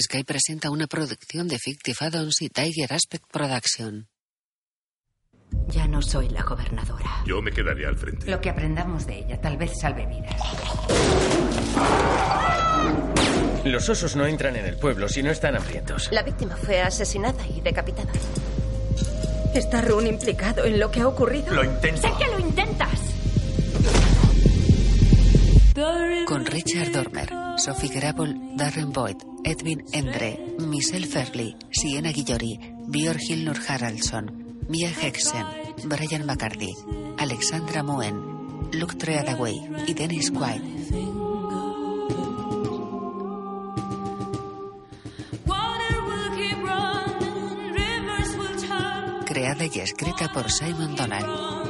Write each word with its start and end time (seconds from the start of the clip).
Sky 0.00 0.24
presenta 0.24 0.70
una 0.70 0.86
producción 0.86 1.48
de 1.48 1.58
Fictive 1.58 1.98
Addons 2.00 2.40
y 2.40 2.48
Tiger 2.48 2.94
Aspect 2.94 3.24
Production. 3.30 4.08
Ya 5.68 5.86
no 5.86 6.00
soy 6.00 6.30
la 6.30 6.42
gobernadora. 6.42 7.22
Yo 7.26 7.42
me 7.42 7.52
quedaré 7.52 7.84
al 7.84 7.98
frente. 7.98 8.30
Lo 8.30 8.40
que 8.40 8.48
aprendamos 8.48 9.06
de 9.06 9.18
ella 9.18 9.38
tal 9.38 9.58
vez 9.58 9.78
salve 9.78 10.06
vidas. 10.06 10.34
Los 13.66 13.86
osos 13.90 14.16
no 14.16 14.24
entran 14.24 14.56
en 14.56 14.64
el 14.64 14.78
pueblo 14.78 15.10
si 15.10 15.22
no 15.22 15.30
están 15.30 15.56
hambrientos. 15.56 16.08
La 16.10 16.22
víctima 16.22 16.56
fue 16.56 16.80
asesinada 16.80 17.46
y 17.46 17.60
decapitada. 17.60 18.12
¿Está 19.54 19.82
Rune 19.82 20.08
implicado 20.08 20.64
en 20.64 20.80
lo 20.80 20.90
que 20.90 21.02
ha 21.02 21.08
ocurrido? 21.08 21.52
Lo 21.52 21.64
intento. 21.64 22.00
¡Sé 22.00 22.08
que 22.18 22.30
lo 22.30 22.38
intentas! 22.40 23.01
Con 25.74 26.44
Richard 26.44 26.92
Dormer, 26.92 27.30
Sophie 27.56 27.88
Grable, 27.88 28.34
Darren 28.56 28.92
Boyd, 28.92 29.16
Edwin 29.42 29.82
Endre, 29.92 30.38
Michelle 30.58 31.06
Fairley, 31.06 31.56
Sienna 31.70 32.12
Guillory, 32.12 32.58
Björn 32.88 33.18
Hilnur 33.18 33.56
Haraldsson, 33.66 34.58
Mia 34.68 34.90
Hexen, 34.90 35.46
Brian 35.84 36.26
McCarthy, 36.26 36.74
Alexandra 37.16 37.82
Moen, 37.82 38.20
Luke 38.72 38.96
Treadaway 38.96 39.62
y 39.86 39.94
Dennis 39.94 40.30
White. 40.30 40.62
Creada 49.24 49.64
y 49.64 49.78
escrita 49.78 50.30
por 50.34 50.50
Simon 50.50 50.94
Donald. 50.94 51.61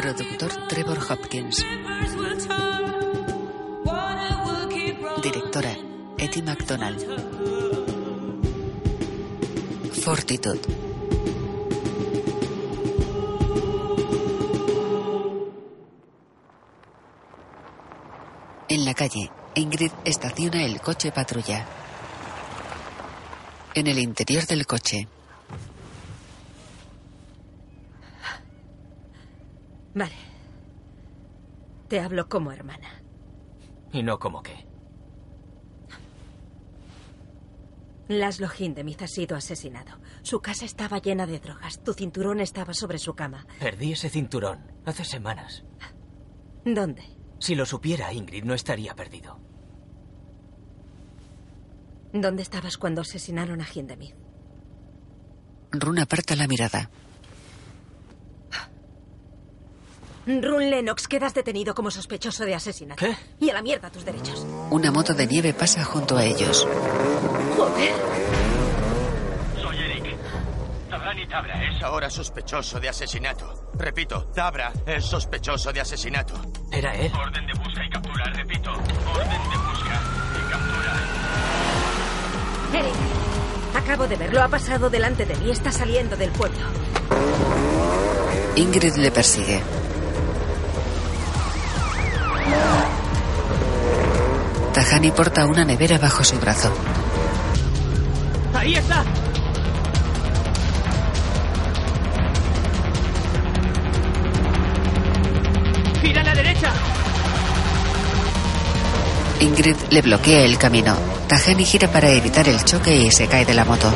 Productor 0.00 0.68
Trevor 0.68 0.98
Hopkins. 1.10 1.66
Directora 5.20 5.76
Etty 6.16 6.40
McDonald. 6.42 7.00
Fortitude. 10.04 10.60
En 18.68 18.84
la 18.84 18.94
calle, 18.94 19.32
Ingrid 19.56 19.90
estaciona 20.04 20.64
el 20.64 20.80
coche 20.80 21.10
patrulla. 21.10 21.66
En 23.74 23.88
el 23.88 23.98
interior 23.98 24.46
del 24.46 24.64
coche, 24.64 25.08
Vale. 29.94 30.14
Te 31.88 32.00
hablo 32.00 32.28
como 32.28 32.52
hermana. 32.52 33.02
Y 33.92 34.02
no 34.02 34.18
como 34.18 34.42
qué. 34.42 34.66
Laszlo 38.08 38.48
Hindemith 38.58 39.02
ha 39.02 39.06
sido 39.06 39.36
asesinado. 39.36 39.98
Su 40.22 40.40
casa 40.40 40.64
estaba 40.64 40.98
llena 40.98 41.26
de 41.26 41.40
drogas. 41.40 41.82
Tu 41.84 41.92
cinturón 41.92 42.40
estaba 42.40 42.72
sobre 42.72 42.98
su 42.98 43.14
cama. 43.14 43.46
Perdí 43.60 43.92
ese 43.92 44.08
cinturón 44.08 44.72
hace 44.86 45.04
semanas. 45.04 45.64
¿Dónde? 46.64 47.02
Si 47.38 47.54
lo 47.54 47.66
supiera, 47.66 48.12
Ingrid 48.12 48.44
no 48.44 48.54
estaría 48.54 48.94
perdido. 48.94 49.38
¿Dónde 52.12 52.42
estabas 52.42 52.78
cuando 52.78 53.02
asesinaron 53.02 53.60
a 53.60 53.66
Hindemith? 53.72 54.14
Run 55.70 55.98
aparta 55.98 56.34
la 56.34 56.46
mirada. 56.48 56.90
Run 60.28 60.68
Lennox, 60.68 61.08
quedas 61.08 61.32
detenido 61.32 61.74
como 61.74 61.90
sospechoso 61.90 62.44
de 62.44 62.54
asesinato. 62.54 63.02
¿Qué? 63.02 63.16
Y 63.40 63.48
a 63.48 63.54
la 63.54 63.62
mierda 63.62 63.88
tus 63.88 64.04
derechos. 64.04 64.46
Una 64.70 64.92
moto 64.92 65.14
de 65.14 65.26
nieve 65.26 65.54
pasa 65.54 65.82
junto 65.84 66.18
a 66.18 66.24
ellos. 66.24 66.68
Joder. 67.56 67.94
Soy 69.62 69.78
Eric. 69.78 70.16
Tabrani 70.90 71.26
Tabra 71.26 71.54
es 71.64 71.82
ahora 71.82 72.10
sospechoso 72.10 72.78
de 72.78 72.90
asesinato. 72.90 73.70
Repito, 73.78 74.26
Tabra 74.34 74.70
es 74.84 75.06
sospechoso 75.06 75.72
de 75.72 75.80
asesinato. 75.80 76.34
¿Era 76.70 76.94
él? 76.94 77.10
Orden 77.14 77.46
de 77.46 77.54
busca 77.54 77.82
y 77.86 77.88
captura, 77.88 78.24
repito. 78.34 78.70
Orden 78.70 79.30
de 79.30 79.56
busca 79.66 80.02
y 80.34 80.50
captura. 80.50 80.92
Eric, 82.74 82.94
acabo 83.74 84.06
de 84.06 84.16
verlo. 84.16 84.42
Ha 84.42 84.48
pasado 84.48 84.90
delante 84.90 85.24
de 85.24 85.34
mí. 85.36 85.50
Está 85.50 85.72
saliendo 85.72 86.16
del 86.16 86.32
pueblo. 86.32 86.58
Ingrid 88.56 88.96
le 88.96 89.10
persigue. 89.10 89.62
Tahani 94.72 95.10
porta 95.10 95.46
una 95.46 95.64
nevera 95.64 95.98
bajo 95.98 96.22
su 96.22 96.38
brazo. 96.38 96.72
¡Ahí 98.54 98.74
está! 98.74 99.04
¡Gira 106.00 106.20
a 106.20 106.24
la 106.24 106.34
derecha! 106.34 106.72
Ingrid 109.40 109.76
le 109.90 110.02
bloquea 110.02 110.40
el 110.40 110.58
camino. 110.58 110.96
Tahani 111.28 111.64
gira 111.64 111.88
para 111.88 112.10
evitar 112.10 112.48
el 112.48 112.64
choque 112.64 112.96
y 112.96 113.10
se 113.10 113.26
cae 113.26 113.44
de 113.44 113.54
la 113.54 113.64
moto. 113.64 113.92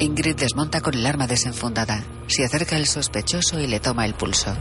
Ingrid 0.00 0.36
desmonta 0.36 0.80
con 0.80 0.94
el 0.94 1.04
arma 1.04 1.26
desenfundada. 1.26 2.04
Se 2.28 2.44
acerca 2.44 2.76
al 2.76 2.86
sospechoso 2.86 3.58
y 3.58 3.66
le 3.66 3.80
toma 3.80 4.06
el 4.06 4.14
pulso. 4.14 4.56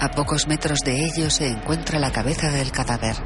A 0.00 0.10
pocos 0.14 0.48
metros 0.48 0.80
de 0.84 1.04
ellos 1.04 1.34
se 1.34 1.48
encuentra 1.48 2.00
la 2.00 2.10
cabeza 2.10 2.50
del 2.50 2.72
cadáver. 2.72 3.16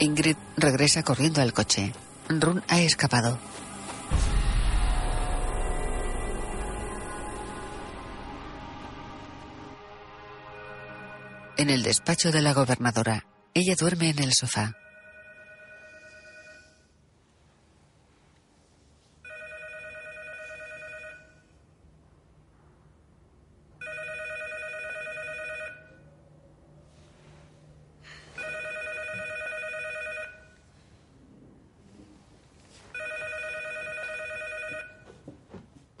Ingrid 0.00 0.36
regresa 0.56 1.04
corriendo 1.04 1.40
al 1.40 1.52
coche. 1.52 1.92
Run 2.28 2.60
ha 2.66 2.80
escapado. 2.80 3.38
En 11.56 11.70
el 11.70 11.84
despacho 11.84 12.32
de 12.32 12.42
la 12.42 12.52
gobernadora, 12.52 13.24
ella 13.54 13.74
duerme 13.78 14.10
en 14.10 14.18
el 14.20 14.32
sofá. 14.32 14.76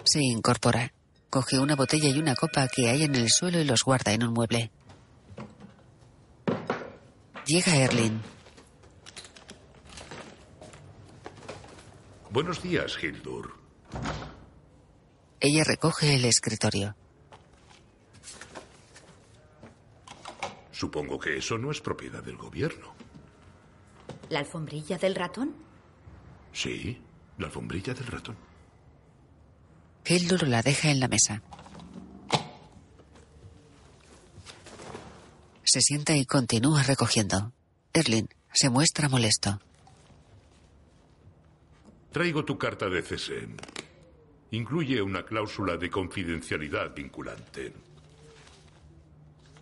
Se 0.04 0.20
incorpora. 0.20 0.92
Coge 1.30 1.58
una 1.58 1.74
botella 1.74 2.10
y 2.10 2.18
una 2.18 2.34
copa 2.34 2.68
que 2.68 2.90
hay 2.90 3.04
en 3.04 3.14
el 3.14 3.30
suelo 3.30 3.58
y 3.58 3.64
los 3.64 3.82
guarda 3.82 4.12
en 4.12 4.24
un 4.24 4.34
mueble. 4.34 4.70
Llega 7.46 7.74
Erlin. 7.76 8.20
Buenos 12.30 12.62
días, 12.62 12.96
Hildur. 13.02 13.52
Ella 15.40 15.64
recoge 15.64 16.14
el 16.14 16.24
escritorio. 16.24 16.94
Supongo 20.70 21.18
que 21.18 21.36
eso 21.36 21.58
no 21.58 21.70
es 21.70 21.80
propiedad 21.80 22.22
del 22.22 22.36
gobierno. 22.36 22.94
¿La 24.30 24.38
alfombrilla 24.38 24.96
del 24.98 25.14
ratón? 25.14 25.54
Sí, 26.52 27.00
la 27.38 27.46
alfombrilla 27.46 27.92
del 27.92 28.06
ratón. 28.06 28.36
Hildur 30.04 30.46
la 30.48 30.62
deja 30.62 30.90
en 30.90 31.00
la 31.00 31.08
mesa. 31.08 31.42
Se 35.72 35.80
sienta 35.80 36.14
y 36.14 36.26
continúa 36.26 36.82
recogiendo. 36.82 37.50
Erlin 37.94 38.28
se 38.52 38.68
muestra 38.68 39.08
molesto. 39.08 39.58
Traigo 42.10 42.44
tu 42.44 42.58
carta 42.58 42.90
de 42.90 43.00
cese. 43.00 43.48
Incluye 44.50 45.00
una 45.00 45.24
cláusula 45.24 45.78
de 45.78 45.88
confidencialidad 45.88 46.94
vinculante. 46.94 47.72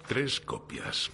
Tres 0.09 0.41
copias. 0.41 1.13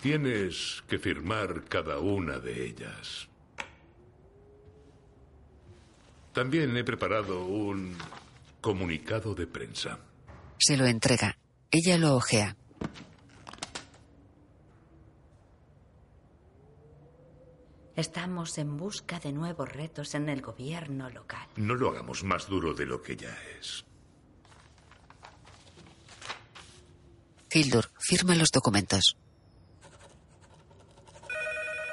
Tienes 0.00 0.82
que 0.88 0.98
firmar 0.98 1.62
cada 1.68 2.00
una 2.00 2.40
de 2.40 2.66
ellas. 2.66 3.28
También 6.32 6.76
he 6.76 6.82
preparado 6.82 7.44
un 7.44 7.96
comunicado 8.60 9.36
de 9.36 9.46
prensa. 9.46 10.00
Se 10.58 10.76
lo 10.76 10.86
entrega. 10.86 11.38
Ella 11.70 11.98
lo 11.98 12.16
ojea. 12.16 12.56
Estamos 17.94 18.56
en 18.58 18.76
busca 18.78 19.20
de 19.20 19.32
nuevos 19.32 19.70
retos 19.70 20.14
en 20.14 20.28
el 20.28 20.40
gobierno 20.40 21.10
local. 21.10 21.46
No 21.56 21.74
lo 21.74 21.90
hagamos 21.90 22.24
más 22.24 22.46
duro 22.48 22.72
de 22.72 22.86
lo 22.86 23.02
que 23.02 23.16
ya 23.16 23.36
es. 23.60 23.84
Hildur 27.52 27.90
firma 27.98 28.34
los 28.34 28.50
documentos. 28.50 29.16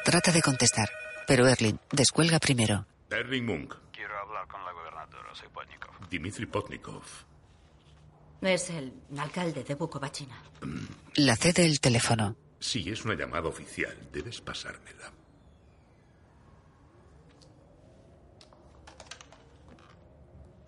Trata 0.06 0.32
de 0.32 0.42
contestar, 0.42 0.90
pero 1.28 1.48
Erlin 1.48 1.80
descuelga 1.92 2.40
primero. 2.40 2.88
Erling 3.10 3.46
Munk, 3.46 3.76
Quiero 3.92 4.18
hablar 4.18 4.48
con 4.48 4.64
la 4.64 4.72
gobernadora, 4.72 5.36
soy 5.36 5.50
Potnikov. 5.50 6.10
Dmitry 6.10 6.46
Potnikov. 6.46 7.04
Es 8.42 8.70
el 8.70 8.94
alcalde 9.18 9.66
de 9.66 9.76
Bukovachina. 9.76 10.42
La 11.16 11.36
cede 11.36 11.66
el 11.66 11.82
teléfono. 11.82 12.38
Si 12.60 12.90
es 12.90 13.04
una 13.04 13.16
llamada 13.16 13.50
oficial, 13.50 13.96
debes 14.14 14.40
pasármela. 14.40 15.12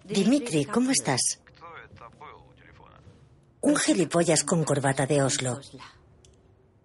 Dimitri, 0.03 0.65
¿cómo 0.65 0.91
estás? 0.91 1.39
Un 3.61 3.75
gilipollas 3.77 4.43
con 4.43 4.63
corbata 4.63 5.05
de 5.05 5.21
Oslo. 5.21 5.59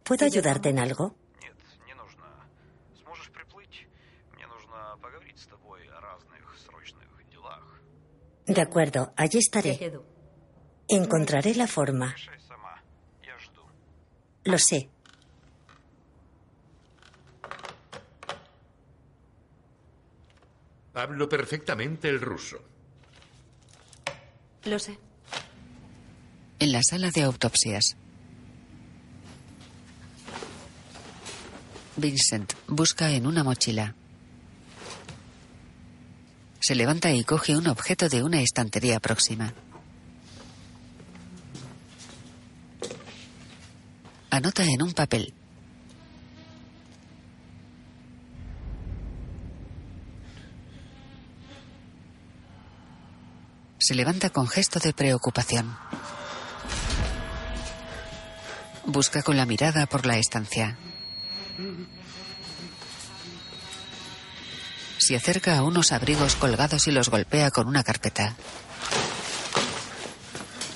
¿Puedo 0.05 0.27
ayudarte 0.27 0.69
en 0.69 0.79
algo? 0.79 1.15
De 8.47 8.61
acuerdo, 8.61 9.13
allí 9.17 9.39
estaré. 9.39 10.01
Encontraré 10.89 11.55
la 11.55 11.67
forma. 11.67 12.15
Lo 14.45 14.59
sé. 14.59 14.89
Hablo 20.95 21.29
perfectamente 21.29 22.09
el 22.09 22.21
ruso. 22.21 22.76
Lo 24.67 24.81
sé. 24.81 24.99
En 26.59 26.73
la 26.73 26.81
sala 26.83 27.11
de 27.13 27.23
autopsias. 27.23 27.97
Vincent 31.97 32.53
busca 32.67 33.11
en 33.13 33.29
una 33.29 33.45
mochila. 33.45 33.95
Se 36.59 36.75
levanta 36.75 37.13
y 37.13 37.23
coge 37.23 37.57
un 37.57 37.69
objeto 37.69 38.09
de 38.09 38.25
una 38.25 38.41
estantería 38.41 38.99
próxima. 38.99 39.55
Anota 44.31 44.65
en 44.65 44.83
un 44.83 44.93
papel. 44.93 45.33
Se 53.87 53.95
levanta 53.95 54.31
con 54.31 54.49
gesto 54.49 54.81
de 54.81 54.93
preocupación. 54.93 55.79
Busca 58.85 59.23
con 59.23 59.37
la 59.37 59.47
mirada 59.47 59.87
por 59.87 60.07
la 60.07 60.19
estancia. 60.19 60.77
Se 64.99 65.15
acerca 65.15 65.57
a 65.57 65.63
unos 65.63 65.93
abrigos 65.93 66.35
colgados 66.35 66.89
y 66.89 66.91
los 66.91 67.11
golpea 67.11 67.53
con 67.53 67.69
una 67.69 67.85
carpeta. 67.85 68.35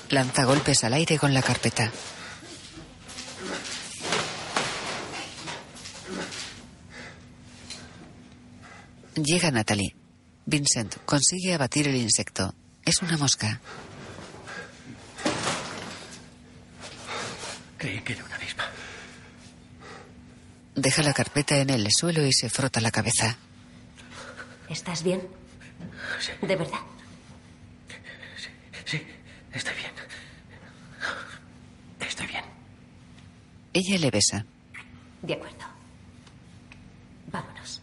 Lanza 0.09 0.45
golpes 0.45 0.85
al 0.85 0.93
aire 0.93 1.19
con 1.19 1.33
la 1.33 1.41
carpeta. 1.41 1.91
Llega 9.15 9.51
Natalie. 9.51 9.97
Vincent 10.45 10.95
consigue 11.03 11.53
abatir 11.53 11.89
el 11.89 11.97
insecto. 11.97 12.55
Es 12.85 13.01
una 13.01 13.17
mosca. 13.17 13.59
Creí 17.77 17.99
que 18.01 18.13
era 18.13 18.23
una 18.25 18.35
avispa. 18.35 18.63
Deja 20.75 21.03
la 21.03 21.13
carpeta 21.13 21.57
en 21.57 21.69
el 21.69 21.87
suelo 21.91 22.25
y 22.25 22.33
se 22.33 22.49
frota 22.49 22.81
la 22.81 22.91
cabeza. 22.91 23.37
¿Estás 24.69 25.03
bien? 25.03 25.21
Sí, 26.19 26.31
¿De 26.45 26.55
verdad? 26.55 26.79
sí, 28.85 29.01
estoy 29.51 29.75
bien. 29.75 29.91
Estoy 31.99 32.27
bien. 32.27 32.43
Ella 33.73 33.97
le 33.99 34.11
besa. 34.11 34.45
De 35.21 35.33
acuerdo. 35.33 35.57
Vámonos. 37.31 37.81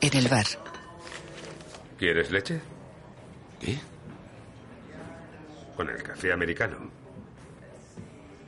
En 0.00 0.16
el 0.16 0.28
bar, 0.28 0.46
¿Quieres 1.98 2.30
leche? 2.32 2.60
¿Qué? 3.60 3.78
Con 5.82 5.90
el 5.90 6.02
café 6.04 6.32
americano. 6.32 6.76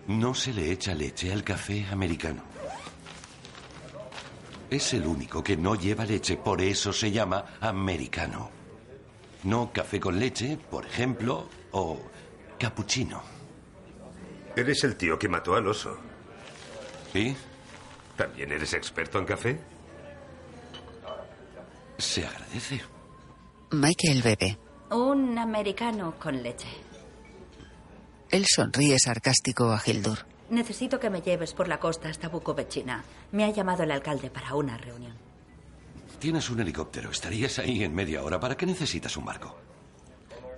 No 0.06 0.34
se 0.34 0.52
le 0.52 0.70
echa 0.70 0.94
leche 0.94 1.32
al 1.32 1.42
café 1.42 1.84
americano. 1.90 2.44
Es 4.70 4.94
el 4.94 5.04
único 5.04 5.42
que 5.42 5.56
no 5.56 5.74
lleva 5.74 6.04
leche, 6.04 6.36
por 6.36 6.60
eso 6.62 6.92
se 6.92 7.10
llama 7.10 7.56
americano. 7.60 8.50
No 9.42 9.72
café 9.72 9.98
con 9.98 10.16
leche, 10.16 10.56
por 10.70 10.86
ejemplo, 10.86 11.48
o 11.72 12.00
cappuccino. 12.56 13.20
Eres 14.54 14.84
el 14.84 14.94
tío 14.94 15.18
que 15.18 15.28
mató 15.28 15.56
al 15.56 15.66
oso. 15.66 15.98
¿Sí? 17.12 17.36
¿También 18.16 18.52
eres 18.52 18.74
experto 18.74 19.18
en 19.18 19.24
café? 19.24 19.58
Se 21.98 22.24
agradece. 22.24 22.80
Michael 23.72 24.22
bebe. 24.22 24.56
Un 24.92 25.36
americano 25.36 26.14
con 26.16 26.40
leche. 26.40 26.93
Él 28.34 28.46
sonríe 28.48 28.98
sarcástico 28.98 29.70
a 29.70 29.80
Hildur. 29.86 30.26
Necesito 30.50 30.98
que 30.98 31.08
me 31.08 31.22
lleves 31.22 31.52
por 31.52 31.68
la 31.68 31.78
costa 31.78 32.08
hasta 32.08 32.28
Bukovechina. 32.28 33.04
Me 33.30 33.44
ha 33.44 33.50
llamado 33.50 33.84
el 33.84 33.92
alcalde 33.92 34.28
para 34.28 34.56
una 34.56 34.76
reunión. 34.76 35.14
Tienes 36.18 36.50
un 36.50 36.58
helicóptero. 36.58 37.12
Estarías 37.12 37.60
ahí 37.60 37.84
en 37.84 37.94
media 37.94 38.24
hora. 38.24 38.40
¿Para 38.40 38.56
qué 38.56 38.66
necesitas 38.66 39.16
un 39.16 39.24
barco? 39.24 39.56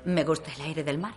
Me 0.06 0.25
gusta 0.25 0.50
el 0.55 0.62
aire 0.62 0.84
del 0.84 0.96
mar. 0.96 1.12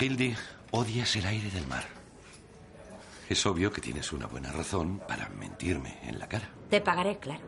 Hildy, 0.00 0.34
odias 0.72 1.14
el 1.14 1.26
aire 1.26 1.50
del 1.50 1.68
mar. 1.68 1.84
Es 3.28 3.46
obvio 3.46 3.70
que 3.70 3.82
tienes 3.82 4.12
una 4.12 4.26
buena 4.26 4.50
razón 4.50 4.98
para 4.98 5.28
mentirme 5.28 6.00
en 6.02 6.18
la 6.18 6.28
cara. 6.28 6.50
Te 6.70 6.80
pagaré, 6.80 7.20
claro. 7.20 7.44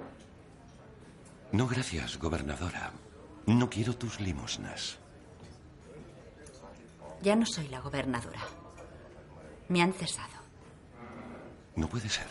No, 1.50 1.66
gracias, 1.66 2.16
gobernadora. 2.16 2.92
No 3.46 3.68
quiero 3.68 3.96
tus 3.96 4.20
limosnas. 4.20 5.00
Ya 7.22 7.34
no 7.34 7.46
soy 7.46 7.68
la 7.68 7.80
gobernadora. 7.80 8.40
Me 9.68 9.82
han 9.82 9.92
cesado. 9.92 10.36
No 11.74 11.88
puede 11.88 12.08
ser. 12.08 12.26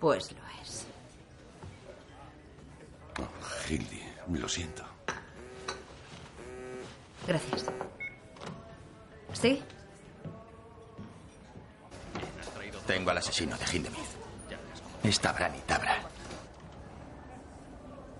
Pues 0.00 0.32
lo 0.32 0.62
es. 0.62 0.86
Oh, 3.20 3.68
Hildy, 3.68 4.02
lo 4.32 4.48
siento. 4.48 4.84
Gracias. 7.26 7.66
¿Sí? 9.32 9.62
Tengo 12.86 13.10
al 13.10 13.18
asesino 13.18 13.56
de 13.56 13.64
Hindemith. 13.64 13.98
Es 15.02 15.20
Tabran 15.20 15.54
y 15.56 15.60
Tabra. 15.60 16.00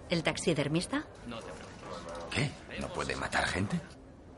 ¿El 0.08 0.22
taxidermista? 0.22 1.04
¿Qué? 2.30 2.50
¿No 2.80 2.88
puede 2.88 3.14
matar 3.16 3.46
gente? 3.46 3.80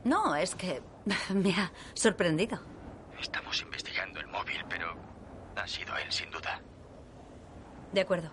No, 0.07 0.37
es 0.37 0.55
que 0.55 0.81
me 1.35 1.51
ha 1.51 1.73
sorprendido. 1.95 2.61
Estamos 3.21 3.61
investigando 3.61 4.21
el 4.21 4.27
móvil, 4.29 4.65
pero 4.69 4.95
ha 5.57 5.67
sido 5.67 5.97
él, 5.97 6.13
sin 6.13 6.31
duda. 6.31 6.61
De 7.93 8.01
acuerdo. 8.01 8.31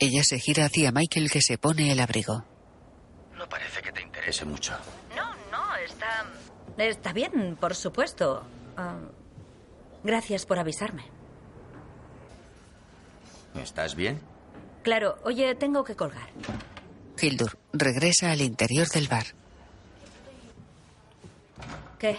Ella 0.00 0.22
se 0.24 0.40
gira 0.40 0.64
hacia 0.64 0.90
Michael 0.90 1.30
que 1.30 1.40
se 1.42 1.58
pone 1.58 1.92
el 1.92 2.00
abrigo. 2.00 2.44
No 3.36 3.48
parece 3.48 3.82
que 3.82 3.92
te 3.92 4.02
interese 4.02 4.44
mucho. 4.44 4.74
No, 5.14 5.34
no, 5.52 5.76
está... 5.76 6.26
Está 6.76 7.12
bien, 7.12 7.56
por 7.60 7.76
supuesto. 7.76 8.44
Ah, 8.76 8.98
gracias 10.02 10.44
por 10.44 10.58
avisarme. 10.58 11.04
¿Estás 13.54 13.94
bien? 13.94 14.20
Claro, 14.82 15.18
oye, 15.22 15.54
tengo 15.54 15.84
que 15.84 15.94
colgar. 15.94 16.28
Hildur 17.20 17.56
regresa 17.72 18.32
al 18.32 18.40
interior 18.40 18.88
del 18.88 19.06
bar. 19.06 19.26
¿Qué? 21.98 22.16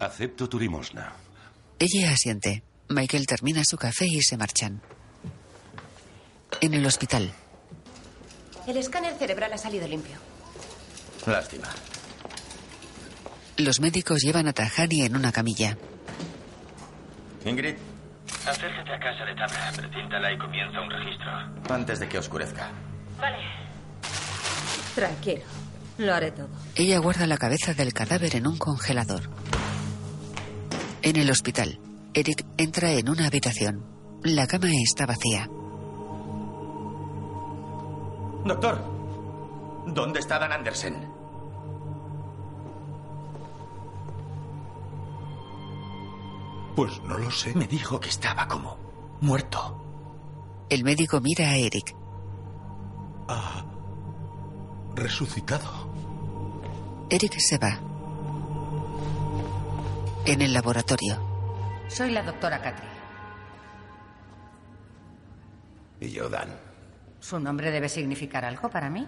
Acepto 0.00 0.48
tu 0.48 0.58
limosna. 0.58 1.12
Ella 1.78 2.12
asiente. 2.12 2.62
Michael 2.88 3.26
termina 3.26 3.64
su 3.64 3.76
café 3.76 4.06
y 4.06 4.22
se 4.22 4.36
marchan. 4.36 4.80
En 6.60 6.74
el 6.74 6.86
hospital, 6.86 7.32
El 8.66 8.76
escáner 8.76 9.14
cerebral 9.18 9.52
ha 9.52 9.58
salido 9.58 9.86
limpio. 9.86 10.16
Lástima. 11.26 11.68
los 13.58 13.80
médicos 13.80 14.20
llevan 14.22 14.46
a 14.48 14.52
Tajani 14.52 15.02
en 15.02 15.16
una 15.16 15.32
camilla. 15.32 15.76
Ingrid, 17.44 17.76
Acércate 18.46 18.92
a 18.92 18.98
casa 18.98 19.24
de 19.24 19.34
Tabra, 19.34 19.72
precíntala 19.74 20.32
y 20.32 20.38
comienza 20.38 20.80
un 20.80 20.90
registro. 20.90 21.74
Antes 21.74 21.98
de 22.00 22.08
que 22.08 22.18
oscurezca. 22.18 22.70
Vale. 23.18 23.38
Tranquilo. 24.94 25.42
Lo 25.98 26.14
haré 26.14 26.30
todo. 26.30 26.48
Ella 26.74 26.98
guarda 26.98 27.26
la 27.26 27.38
cabeza 27.38 27.72
del 27.74 27.92
cadáver 27.92 28.36
en 28.36 28.46
un 28.46 28.58
congelador. 28.58 29.30
En 31.02 31.16
el 31.16 31.30
hospital, 31.30 31.78
Eric 32.12 32.44
entra 32.58 32.90
en 32.92 33.08
una 33.08 33.26
habitación. 33.26 33.84
La 34.22 34.46
cama 34.46 34.68
está 34.72 35.06
vacía. 35.06 35.48
Doctor, 38.44 38.82
¿dónde 39.86 40.20
está 40.20 40.38
Dan 40.38 40.52
Andersen? 40.52 41.08
Pues 46.76 47.00
no 47.04 47.16
lo 47.16 47.30
sé. 47.30 47.54
Me 47.54 47.66
dijo 47.66 47.98
que 47.98 48.10
estaba 48.10 48.46
como 48.46 48.76
muerto. 49.20 49.82
El 50.68 50.84
médico 50.84 51.20
mira 51.20 51.48
a 51.48 51.56
Eric. 51.56 51.96
Ha 53.28 53.64
resucitado. 54.96 55.70
Eric 57.10 57.38
se 57.38 57.58
va. 57.58 57.78
En 60.24 60.42
el 60.42 60.52
laboratorio, 60.52 61.24
Soy 61.88 62.10
la 62.10 62.22
doctora 62.24 62.60
Catri. 62.60 62.88
Y 66.00 66.10
yo, 66.10 66.28
Dan, 66.28 66.48
¿Su 67.20 67.38
nombre 67.38 67.70
debe 67.70 67.88
significar 67.88 68.44
algo 68.44 68.68
para 68.68 68.90
mí? 68.90 69.06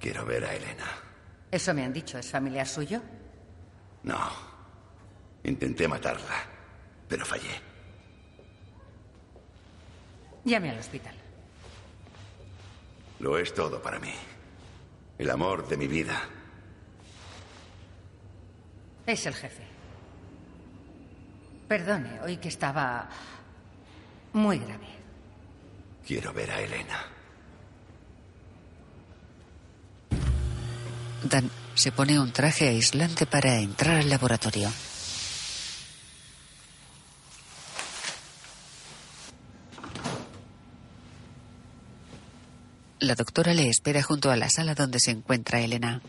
quiero 0.00 0.24
ver 0.24 0.44
a 0.44 0.54
Elena. 0.54 0.84
Eso 1.50 1.72
me 1.74 1.82
han 1.84 1.92
dicho. 1.92 2.18
¿Es 2.18 2.30
familiar 2.30 2.66
suyo? 2.66 3.00
No. 4.02 4.18
Intenté 5.44 5.88
matarla, 5.88 6.44
pero 7.08 7.24
fallé. 7.24 7.50
Llame 10.44 10.70
al 10.70 10.78
hospital. 10.78 11.14
Lo 13.20 13.38
es 13.38 13.54
todo 13.54 13.80
para 13.80 13.98
mí. 13.98 14.12
El 15.18 15.30
amor 15.30 15.68
de 15.68 15.76
mi 15.76 15.86
vida. 15.86 16.20
Es 19.06 19.26
el 19.26 19.34
jefe. 19.34 19.62
Perdone, 21.68 22.20
oí 22.22 22.36
que 22.38 22.48
estaba 22.48 23.08
muy 24.32 24.58
grave. 24.58 24.86
Quiero 26.06 26.32
ver 26.32 26.50
a 26.50 26.60
Elena. 26.60 27.06
Dan 31.22 31.50
se 31.74 31.90
pone 31.90 32.20
un 32.20 32.32
traje 32.32 32.68
aislante 32.68 33.26
para 33.26 33.56
entrar 33.56 33.96
al 33.96 34.10
laboratorio. 34.10 34.70
La 43.04 43.14
doctora 43.14 43.52
le 43.52 43.68
espera 43.68 44.02
junto 44.02 44.30
a 44.30 44.36
la 44.36 44.48
sala 44.48 44.74
donde 44.74 44.98
se 44.98 45.10
encuentra 45.10 45.60
Elena. 45.60 46.00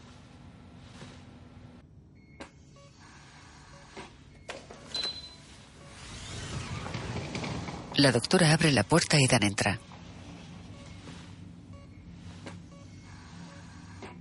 La 7.98 8.14
doctora 8.14 8.54
abre 8.54 8.72
la 8.72 8.86
puerta 8.86 9.20
y 9.20 9.28
Dan 9.28 9.44
entra. 9.44 9.78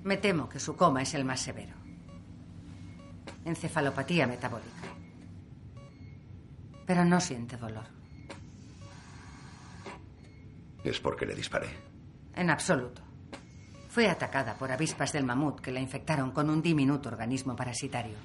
Me 0.02 0.16
temo 0.16 0.48
que 0.48 0.58
su 0.58 0.74
coma 0.74 1.02
es 1.02 1.14
el 1.14 1.24
más 1.24 1.38
severo. 1.42 1.74
Encefalopatía 3.44 4.26
metabólica. 4.26 4.88
Pero 6.86 7.04
no 7.04 7.20
siente 7.20 7.56
dolor. 7.56 7.86
Es 10.82 10.98
porque 10.98 11.24
le 11.24 11.36
disparé. 11.36 11.93
En 12.36 12.50
absoluto. 12.50 13.02
Fue 13.88 14.08
atacada 14.08 14.54
por 14.54 14.72
avispas 14.72 15.12
del 15.12 15.24
mamut 15.24 15.60
que 15.60 15.70
la 15.70 15.80
infectaron 15.80 16.32
con 16.32 16.50
un 16.50 16.62
diminuto 16.62 17.08
organismo 17.08 17.54
parasitario. 17.54 18.16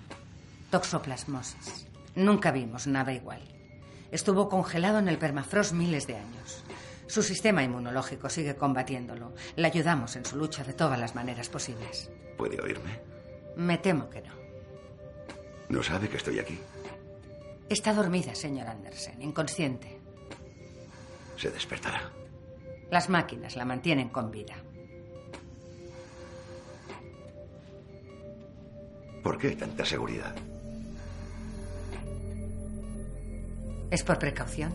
Toxoplasmosis. 0.71 1.87
Nunca 2.15 2.51
vimos 2.51 2.87
nada 2.87 3.13
igual. 3.13 3.41
Estuvo 4.11 4.49
congelado 4.49 4.97
en 4.97 5.07
el 5.07 5.19
permafrost 5.19 5.73
miles 5.73 6.07
de 6.07 6.15
años. 6.15 6.63
Su 7.07 7.21
sistema 7.21 7.63
inmunológico 7.63 8.29
sigue 8.29 8.55
combatiéndolo. 8.55 9.33
Le 9.55 9.67
ayudamos 9.67 10.15
en 10.15 10.25
su 10.25 10.37
lucha 10.37 10.63
de 10.63 10.73
todas 10.73 10.99
las 10.99 11.15
maneras 11.15 11.49
posibles. 11.49 12.09
¿Puede 12.37 12.59
oírme? 12.61 12.99
Me 13.55 13.77
temo 13.77 14.09
que 14.09 14.21
no. 14.21 14.33
¿No 15.69 15.83
sabe 15.83 16.09
que 16.09 16.17
estoy 16.17 16.39
aquí? 16.39 16.59
Está 17.69 17.93
dormida, 17.93 18.33
señor 18.33 18.67
Andersen, 18.67 19.21
inconsciente. 19.21 19.99
Se 21.37 21.51
despertará. 21.51 22.11
Las 22.91 23.09
máquinas 23.09 23.55
la 23.55 23.65
mantienen 23.65 24.09
con 24.09 24.31
vida. 24.31 24.55
¿Por 29.23 29.37
qué 29.37 29.51
tanta 29.51 29.85
seguridad? 29.85 30.33
Es 33.91 34.03
por 34.03 34.17
precaución. 34.17 34.73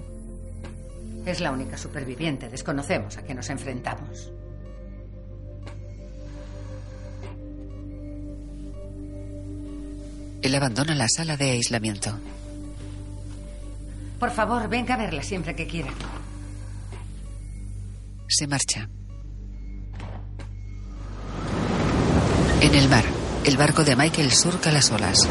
Es 1.26 1.40
la 1.40 1.50
única 1.50 1.76
superviviente. 1.76 2.48
Desconocemos 2.48 3.16
a 3.16 3.22
qué 3.24 3.34
nos 3.34 3.48
enfrentamos. 3.50 4.30
Él 10.42 10.54
abandona 10.54 10.94
la 10.94 11.08
sala 11.08 11.36
de 11.38 11.52
aislamiento. 11.52 12.18
Por 14.20 14.30
favor, 14.30 14.68
venga 14.68 14.94
a 14.94 14.98
verla 14.98 15.22
siempre 15.22 15.56
que 15.56 15.66
quiera. 15.66 15.90
Se 18.28 18.46
marcha. 18.46 18.88
En 22.60 22.74
el 22.74 22.88
mar, 22.88 23.04
el 23.44 23.56
barco 23.56 23.84
de 23.84 23.94
Michael 23.94 24.32
surca 24.32 24.72
las 24.72 24.90
olas. 24.90 25.28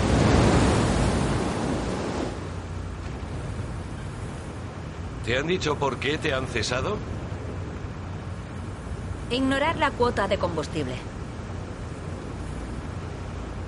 ¿Te 5.26 5.38
han 5.38 5.48
dicho 5.48 5.76
por 5.78 5.98
qué 5.98 6.18
te 6.18 6.34
han 6.34 6.48
cesado? 6.48 6.98
Ignorar 9.32 9.78
la 9.78 9.90
cuota 9.92 10.28
de 10.28 10.38
combustible. 10.38 10.96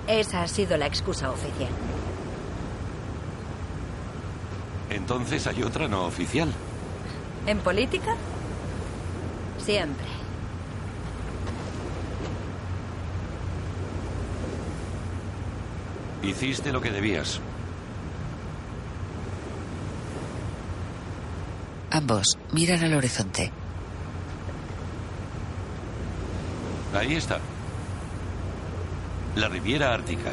Esa 0.08 0.44
ha 0.44 0.48
sido 0.48 0.78
la 0.78 0.86
excusa 0.86 1.32
oficial. 1.32 1.72
Entonces 4.90 5.48
hay 5.48 5.64
otra 5.64 5.88
no 5.88 6.06
oficial. 6.06 6.50
¿En 7.48 7.60
política? 7.60 8.16
Siempre. 9.66 10.06
Hiciste 16.22 16.72
lo 16.72 16.82
que 16.82 16.92
debías. 16.92 17.40
Ambos 21.90 22.38
miran 22.52 22.84
al 22.84 22.94
horizonte. 22.94 23.52
Ahí 26.94 27.16
está. 27.16 27.40
La 29.36 29.48
Riviera 29.50 29.94
Ártica. 29.94 30.32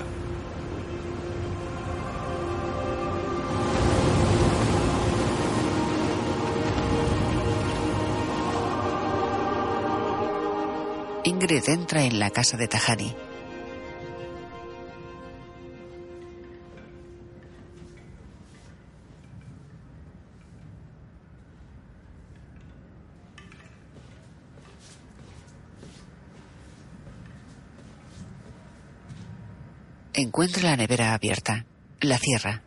Ingrid 11.43 11.69
entra 11.71 12.05
en 12.05 12.21
la 12.21 12.31
casa 12.31 12.57
de 12.57 12.69
Tajani. 12.69 13.13
Encuentra 30.15 30.63
la 30.63 30.77
nevera 30.77 31.13
abierta. 31.13 31.67
La 32.01 32.19
cierra. 32.19 32.63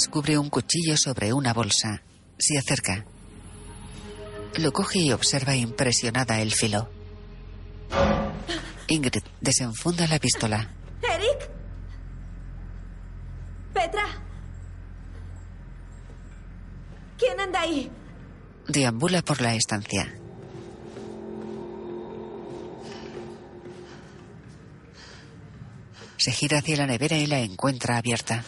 Descubre 0.00 0.38
un 0.38 0.48
cuchillo 0.48 0.96
sobre 0.96 1.32
una 1.32 1.52
bolsa. 1.52 2.02
Se 2.38 2.56
acerca. 2.56 3.04
Lo 4.58 4.72
coge 4.72 5.00
y 5.00 5.10
observa 5.10 5.56
impresionada 5.56 6.40
el 6.40 6.52
filo. 6.52 6.88
Ingrid 8.86 9.24
desenfunda 9.40 10.06
la 10.06 10.20
pistola. 10.20 10.70
¿Eric? 11.02 11.50
¿Petra? 13.74 14.04
¿Quién 17.18 17.40
anda 17.40 17.60
ahí? 17.62 17.90
Deambula 18.68 19.22
por 19.22 19.40
la 19.40 19.56
estancia. 19.56 20.14
Se 26.18 26.30
gira 26.30 26.58
hacia 26.58 26.76
la 26.76 26.86
nevera 26.86 27.16
y 27.18 27.26
la 27.26 27.40
encuentra 27.40 27.96
abierta. 27.96 28.44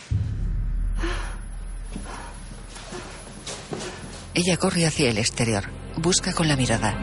Ella 4.42 4.56
corre 4.56 4.86
hacia 4.86 5.10
el 5.10 5.18
exterior. 5.18 5.64
Busca 5.98 6.32
con 6.32 6.48
la 6.48 6.56
mirada. 6.56 6.96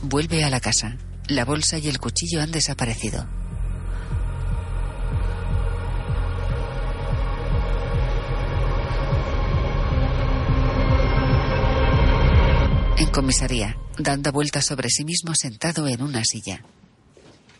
Vuelve 0.00 0.42
a 0.42 0.48
la 0.48 0.58
casa. 0.58 0.96
La 1.28 1.44
bolsa 1.44 1.76
y 1.76 1.88
el 1.88 1.98
cuchillo 1.98 2.40
han 2.40 2.50
desaparecido. 2.50 3.28
En 12.96 13.08
comisaría, 13.08 13.76
dando 13.98 14.32
vueltas 14.32 14.64
sobre 14.64 14.88
sí 14.88 15.04
mismo 15.04 15.34
sentado 15.34 15.86
en 15.88 16.00
una 16.00 16.24
silla. 16.24 16.64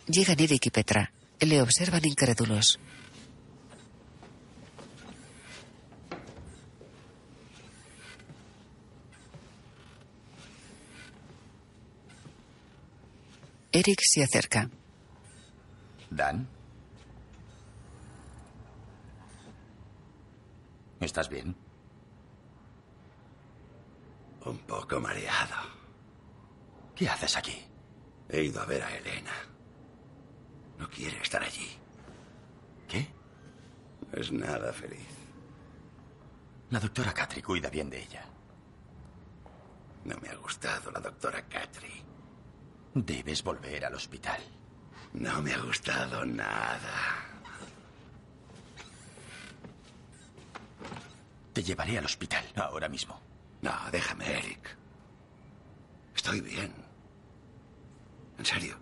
Llegan 0.07 0.39
Eric 0.39 0.65
y 0.65 0.69
Petra. 0.71 1.13
Le 1.39 1.61
observan 1.61 2.03
incrédulos. 2.03 2.79
Eric 13.73 13.99
se 14.01 14.23
acerca. 14.23 14.69
Dan. 16.09 16.47
¿Estás 20.99 21.29
bien? 21.29 21.55
Un 24.45 24.57
poco 24.59 24.99
mareado. 24.99 25.55
¿Qué 26.95 27.07
haces 27.07 27.37
aquí? 27.37 27.63
He 28.27 28.43
ido 28.43 28.61
a 28.61 28.65
ver 28.65 28.83
a 28.83 28.97
Elena. 28.97 29.31
No 30.77 30.89
quiere 30.89 31.21
estar 31.21 31.41
allí. 31.41 31.69
¿Qué? 32.89 33.07
Es 34.11 34.31
nada 34.33 34.73
feliz. 34.73 35.07
La 36.71 36.79
doctora 36.79 37.13
Catri 37.13 37.41
cuida 37.41 37.69
bien 37.69 37.89
de 37.89 38.03
ella. 38.03 38.25
No 40.03 40.17
me 40.17 40.29
ha 40.29 40.35
gustado 40.35 40.91
la 40.91 40.99
doctora 40.99 41.41
Catri. 41.47 42.10
Debes 42.93 43.43
volver 43.43 43.85
al 43.85 43.95
hospital. 43.95 44.41
No 45.13 45.41
me 45.41 45.53
ha 45.53 45.59
gustado 45.59 46.25
nada. 46.25 47.25
Te 51.53 51.63
llevaré 51.63 51.97
al 51.97 52.05
hospital 52.05 52.45
ahora 52.55 52.89
mismo. 52.89 53.19
No, 53.61 53.73
déjame, 53.91 54.25
Eric. 54.39 54.77
Estoy 56.15 56.41
bien. 56.41 56.73
En 58.37 58.45
serio. 58.45 58.77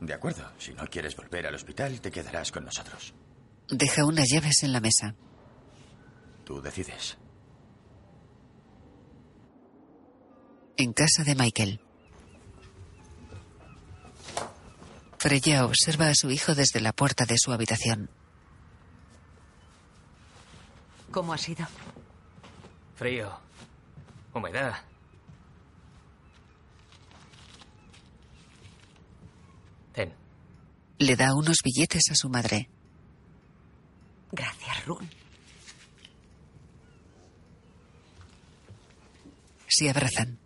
De 0.00 0.14
acuerdo. 0.14 0.50
Si 0.58 0.72
no 0.72 0.86
quieres 0.86 1.14
volver 1.16 1.46
al 1.46 1.54
hospital, 1.54 2.00
te 2.00 2.10
quedarás 2.10 2.50
con 2.50 2.64
nosotros. 2.64 3.12
Deja 3.68 4.04
unas 4.04 4.28
llaves 4.28 4.62
en 4.62 4.72
la 4.72 4.80
mesa. 4.80 5.14
Tú 6.50 6.60
decides. 6.60 7.16
En 10.76 10.92
casa 10.92 11.22
de 11.22 11.36
Michael. 11.36 11.80
Freya 15.16 15.64
observa 15.64 16.08
a 16.08 16.14
su 16.16 16.28
hijo 16.32 16.56
desde 16.56 16.80
la 16.80 16.92
puerta 16.92 17.24
de 17.24 17.38
su 17.38 17.52
habitación. 17.52 18.10
¿Cómo 21.12 21.34
ha 21.34 21.38
sido? 21.38 21.68
Frío. 22.96 23.30
Humedad. 24.34 24.74
Ten. 29.92 30.12
Le 30.98 31.14
da 31.14 31.32
unos 31.32 31.58
billetes 31.62 32.10
a 32.10 32.16
su 32.16 32.28
madre. 32.28 32.68
Gracias, 34.32 34.84
Run. 34.86 35.19
Se 39.80 39.88
abrazan. 39.88 40.38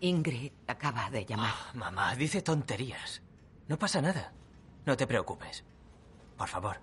Ingrid 0.00 0.52
acaba 0.66 1.10
de 1.10 1.26
llamar. 1.26 1.52
Ah, 1.52 1.72
mamá, 1.74 2.16
dice 2.16 2.40
tonterías. 2.40 3.20
No 3.68 3.78
pasa 3.78 4.00
nada. 4.00 4.32
No 4.86 4.96
te 4.96 5.06
preocupes. 5.06 5.64
Por 6.38 6.48
favor. 6.48 6.80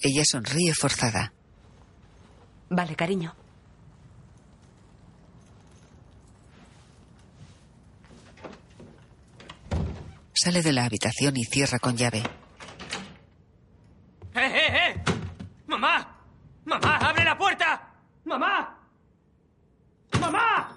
Ella 0.00 0.24
sonríe 0.24 0.74
forzada. 0.74 1.32
Vale, 2.68 2.96
cariño. 2.96 3.41
Sale 10.42 10.60
de 10.60 10.72
la 10.72 10.86
habitación 10.86 11.36
y 11.36 11.44
cierra 11.44 11.78
con 11.78 11.96
llave. 11.96 12.18
¡Eh, 14.34 14.40
eh, 14.40 14.76
eh! 14.76 15.02
¡Mamá! 15.68 16.18
¡Mamá, 16.64 16.96
abre 16.96 17.22
la 17.24 17.38
puerta! 17.38 17.94
¡Mamá! 18.24 18.76
¡Mamá! 20.20 20.76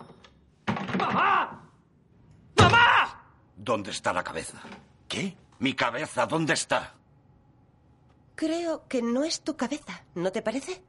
¡Mamá! 1.00 1.72
¡Mamá! 2.56 3.24
¿Dónde 3.58 3.90
está 3.90 4.14
la 4.14 4.24
cabeza? 4.24 4.62
¿Qué? 5.08 5.36
Mi 5.58 5.74
cabeza, 5.74 6.28
¿dónde 6.28 6.54
está? 6.54 6.94
Creo 8.36 8.88
que 8.88 9.02
no 9.02 9.24
es 9.24 9.42
tu 9.42 9.58
cabeza, 9.58 10.04
¿no 10.14 10.32
te 10.32 10.44
parece? 10.44 10.84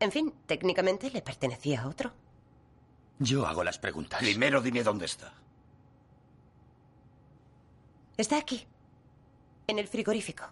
En 0.00 0.10
fin, 0.10 0.34
técnicamente 0.46 1.12
le 1.12 1.22
pertenecía 1.22 1.82
a 1.82 1.86
otro. 1.86 2.12
Yo 3.20 3.46
hago 3.46 3.62
las 3.62 3.78
preguntas. 3.78 4.18
Primero 4.18 4.60
dime 4.60 4.82
dónde 4.82 5.06
está. 5.06 5.32
Está 8.16 8.38
aquí, 8.38 8.66
en 9.66 9.78
el 9.78 9.88
frigorífico. 9.88 10.44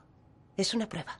Es 0.56 0.74
una 0.74 0.88
prueba. 0.88 1.18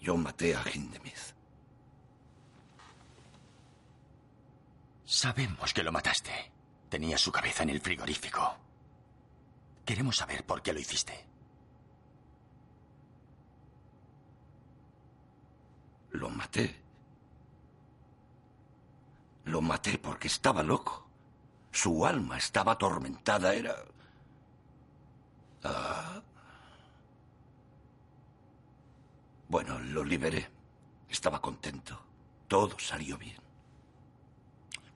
Yo 0.00 0.16
maté 0.16 0.56
a 0.56 0.64
Hindemith. 0.72 1.34
Sabemos 5.04 5.74
que 5.74 5.82
lo 5.82 5.92
mataste. 5.92 6.50
Tenía 6.88 7.18
su 7.18 7.30
cabeza 7.30 7.62
en 7.62 7.70
el 7.70 7.80
frigorífico. 7.82 8.56
Queremos 9.84 10.16
saber 10.16 10.46
por 10.46 10.62
qué 10.62 10.72
lo 10.72 10.80
hiciste. 10.80 11.27
Lo 16.18 16.28
maté. 16.30 16.74
Lo 19.44 19.60
maté 19.62 19.98
porque 19.98 20.26
estaba 20.26 20.62
loco. 20.64 21.06
Su 21.70 22.04
alma 22.04 22.36
estaba 22.36 22.72
atormentada. 22.72 23.54
Era... 23.54 23.76
Ah. 25.62 26.20
Bueno, 29.48 29.78
lo 29.78 30.02
liberé. 30.02 30.50
Estaba 31.08 31.40
contento. 31.40 32.00
Todo 32.48 32.76
salió 32.80 33.16
bien. 33.16 33.40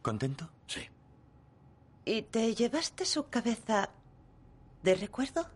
¿Contento? 0.03 0.51
Sí. 0.67 0.89
¿Y 2.05 2.23
te 2.23 2.53
llevaste 2.57 3.05
su 3.05 3.29
cabeza 3.29 3.91
de 4.83 4.97
recuerdo? 4.97 5.49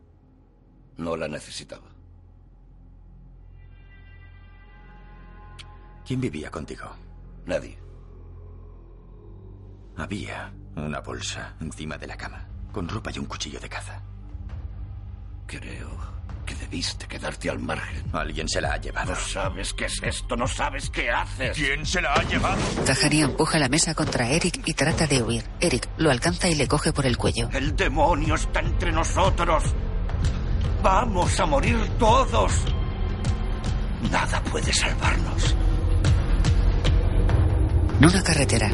No 0.96 1.16
la 1.16 1.26
necesitaba. 1.26 1.95
¿Quién 6.06 6.20
vivía 6.20 6.50
contigo? 6.50 6.88
Nadie. 7.46 7.76
Había 9.96 10.52
una 10.76 11.00
bolsa 11.00 11.56
encima 11.60 11.98
de 11.98 12.06
la 12.06 12.16
cama, 12.16 12.46
con 12.70 12.88
ropa 12.88 13.10
y 13.12 13.18
un 13.18 13.26
cuchillo 13.26 13.58
de 13.58 13.68
caza. 13.68 14.00
Creo 15.46 15.90
que 16.44 16.54
debiste 16.54 17.08
quedarte 17.08 17.50
al 17.50 17.58
margen. 17.58 18.04
Alguien 18.12 18.48
se 18.48 18.60
la 18.60 18.74
ha 18.74 18.76
llevado. 18.76 19.10
No 19.10 19.18
sabes 19.18 19.74
qué 19.74 19.86
es 19.86 20.00
esto, 20.00 20.36
no 20.36 20.46
sabes 20.46 20.90
qué 20.90 21.10
haces. 21.10 21.56
¿Quién 21.56 21.84
se 21.84 22.00
la 22.00 22.14
ha 22.14 22.22
llevado? 22.22 22.62
Tahani 22.84 23.22
empuja 23.22 23.58
la 23.58 23.68
mesa 23.68 23.94
contra 23.94 24.28
Eric 24.28 24.62
y 24.64 24.74
trata 24.74 25.08
de 25.08 25.22
huir. 25.22 25.44
Eric 25.58 25.88
lo 25.96 26.12
alcanza 26.12 26.48
y 26.48 26.54
le 26.54 26.68
coge 26.68 26.92
por 26.92 27.04
el 27.04 27.16
cuello. 27.16 27.48
El 27.52 27.74
demonio 27.74 28.36
está 28.36 28.60
entre 28.60 28.92
nosotros. 28.92 29.64
Vamos 30.84 31.40
a 31.40 31.46
morir 31.46 31.76
todos. 31.98 32.52
Nada 34.08 34.40
puede 34.44 34.72
salvarnos. 34.72 35.56
En 37.98 38.04
una 38.04 38.22
carretera, 38.22 38.70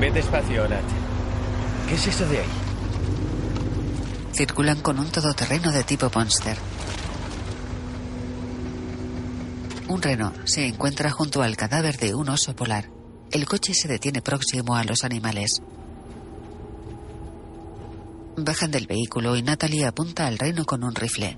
Ve 0.00 0.10
despacio, 0.10 0.66
Nat. 0.66 0.82
¿Qué 1.86 1.94
es 1.94 2.06
eso 2.06 2.26
de 2.26 2.38
ahí? 2.38 2.48
Circulan 4.32 4.80
con 4.80 4.98
un 4.98 5.10
todoterreno 5.10 5.70
de 5.70 5.84
tipo 5.84 6.10
Monster. 6.14 6.56
Un 9.88 10.00
reno 10.00 10.32
se 10.44 10.66
encuentra 10.66 11.10
junto 11.10 11.42
al 11.42 11.56
cadáver 11.56 11.98
de 11.98 12.14
un 12.14 12.30
oso 12.30 12.56
polar. 12.56 12.88
El 13.30 13.44
coche 13.44 13.74
se 13.74 13.86
detiene 13.86 14.22
próximo 14.22 14.76
a 14.76 14.84
los 14.84 15.04
animales. 15.04 15.60
Bajan 18.38 18.70
del 18.70 18.86
vehículo 18.86 19.36
y 19.36 19.42
Natalie 19.42 19.84
apunta 19.84 20.26
al 20.26 20.38
reno 20.38 20.64
con 20.64 20.82
un 20.84 20.94
rifle. 20.94 21.36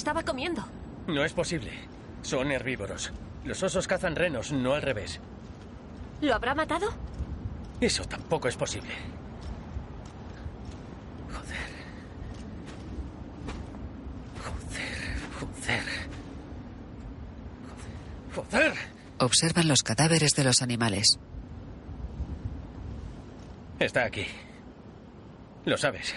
Estaba 0.00 0.22
comiendo. 0.22 0.64
No 1.06 1.22
es 1.24 1.34
posible. 1.34 1.72
Son 2.22 2.50
herbívoros. 2.50 3.12
Los 3.44 3.62
osos 3.62 3.86
cazan 3.86 4.16
renos, 4.16 4.50
no 4.50 4.72
al 4.72 4.80
revés. 4.80 5.20
¿Lo 6.22 6.34
habrá 6.34 6.54
matado? 6.54 6.88
Eso 7.82 8.04
tampoco 8.06 8.48
es 8.48 8.56
posible. 8.56 8.94
Joder. 11.28 11.70
Joder, 14.42 15.18
joder. 15.38 15.84
Joder. 18.34 18.74
Observan 19.18 19.68
los 19.68 19.82
cadáveres 19.82 20.34
de 20.34 20.44
los 20.44 20.62
animales. 20.62 21.18
Está 23.78 24.04
aquí. 24.04 24.26
Lo 25.66 25.76
sabes. 25.76 26.14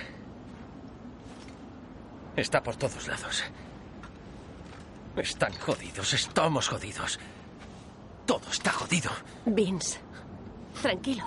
Está 2.38 2.64
por 2.64 2.78
todos 2.78 3.08
lados. 3.08 3.44
Están 5.16 5.54
jodidos, 5.54 6.14
estamos 6.14 6.68
jodidos. 6.68 7.20
Todo 8.26 8.42
está 8.52 8.72
jodido. 8.72 9.12
Vince, 9.46 10.00
tranquilo. 10.82 11.24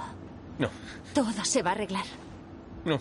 No, 0.58 0.70
Todo 1.14 1.44
se 1.44 1.62
va 1.62 1.70
a 1.70 1.74
arreglar. 1.74 2.04
no. 2.84 2.98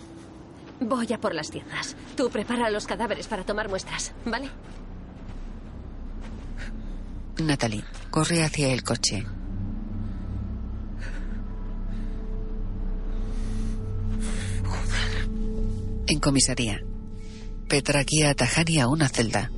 Voy 0.77 1.11
a 1.13 1.21
por 1.21 1.33
las 1.33 1.49
tiendas. 1.49 1.95
Tú 2.17 2.29
prepara 2.29 2.69
los 2.69 2.85
cadáveres 2.85 3.27
para 3.29 3.45
tomar 3.45 3.69
muestras, 3.69 4.11
¿vale? 4.25 4.49
Natalie 7.41 7.85
corre 8.11 8.43
hacia 8.43 8.73
el 8.73 8.83
coche. 8.83 9.25
En 16.07 16.19
comisaría, 16.19 16.83
Petra 17.67 18.03
guía 18.03 18.29
a 18.29 18.35
Tahani 18.35 18.79
a 18.79 18.87
una 18.87 19.09
celda. 19.09 19.51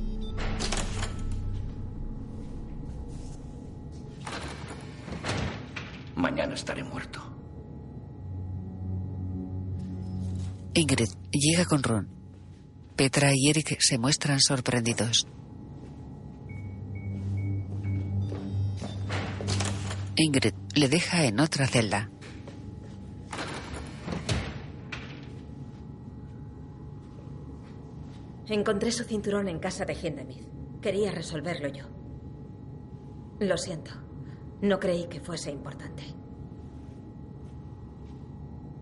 Ingrid 10.88 11.10
llega 11.30 11.66
con 11.66 11.82
Ron. 11.82 12.08
Petra 12.96 13.30
y 13.34 13.50
Eric 13.50 13.76
se 13.78 13.98
muestran 13.98 14.40
sorprendidos. 14.40 15.26
Ingrid 20.16 20.54
le 20.74 20.88
deja 20.88 21.26
en 21.26 21.40
otra 21.40 21.66
celda. 21.66 22.10
Encontré 28.46 28.90
su 28.90 29.04
cinturón 29.04 29.48
en 29.48 29.58
casa 29.58 29.84
de 29.84 29.92
Hindemith. 29.92 30.48
Quería 30.80 31.12
resolverlo 31.12 31.68
yo. 31.68 31.84
Lo 33.40 33.58
siento. 33.58 33.90
No 34.62 34.80
creí 34.80 35.06
que 35.06 35.20
fuese 35.20 35.50
importante. 35.50 36.04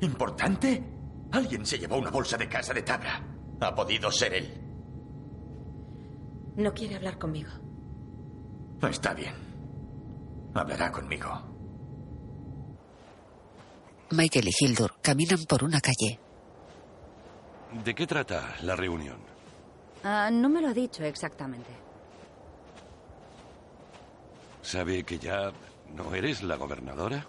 ¿Importante? 0.02 0.95
Alguien 1.32 1.66
se 1.66 1.78
llevó 1.78 1.96
una 1.96 2.10
bolsa 2.10 2.36
de 2.36 2.48
casa 2.48 2.72
de 2.72 2.82
Tabra. 2.82 3.22
Ha 3.60 3.74
podido 3.74 4.10
ser 4.10 4.34
él. 4.34 4.62
No 6.56 6.72
quiere 6.72 6.96
hablar 6.96 7.18
conmigo. 7.18 7.50
Está 8.82 9.12
bien. 9.14 9.34
Hablará 10.54 10.90
conmigo. 10.90 11.28
Michael 14.10 14.48
y 14.48 14.52
Hildur 14.64 14.94
caminan 15.02 15.44
por 15.46 15.64
una 15.64 15.80
calle. 15.80 16.20
¿De 17.84 17.94
qué 17.94 18.06
trata 18.06 18.54
la 18.62 18.76
reunión? 18.76 19.18
Ah, 20.04 20.30
no 20.32 20.48
me 20.48 20.60
lo 20.60 20.68
ha 20.68 20.74
dicho 20.74 21.02
exactamente. 21.02 21.70
¿Sabe 24.62 25.02
que 25.04 25.18
ya 25.18 25.52
no 25.94 26.14
eres 26.14 26.42
la 26.42 26.56
gobernadora? 26.56 27.26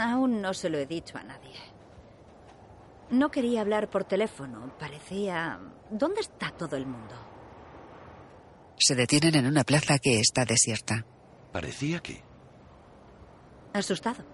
Aún 0.00 0.40
no 0.40 0.54
se 0.54 0.68
lo 0.68 0.78
he 0.78 0.86
dicho 0.86 1.18
a 1.18 1.22
nadie. 1.22 1.54
No 3.10 3.30
quería 3.30 3.60
hablar 3.60 3.88
por 3.88 4.04
teléfono. 4.04 4.72
Parecía... 4.78 5.60
¿Dónde 5.90 6.20
está 6.20 6.50
todo 6.50 6.76
el 6.76 6.86
mundo? 6.86 7.14
Se 8.78 8.94
detienen 8.94 9.36
en 9.36 9.46
una 9.46 9.64
plaza 9.64 9.98
que 9.98 10.18
está 10.18 10.44
desierta. 10.44 11.06
Parecía 11.52 12.00
que... 12.00 12.22
Asustado. 13.72 14.24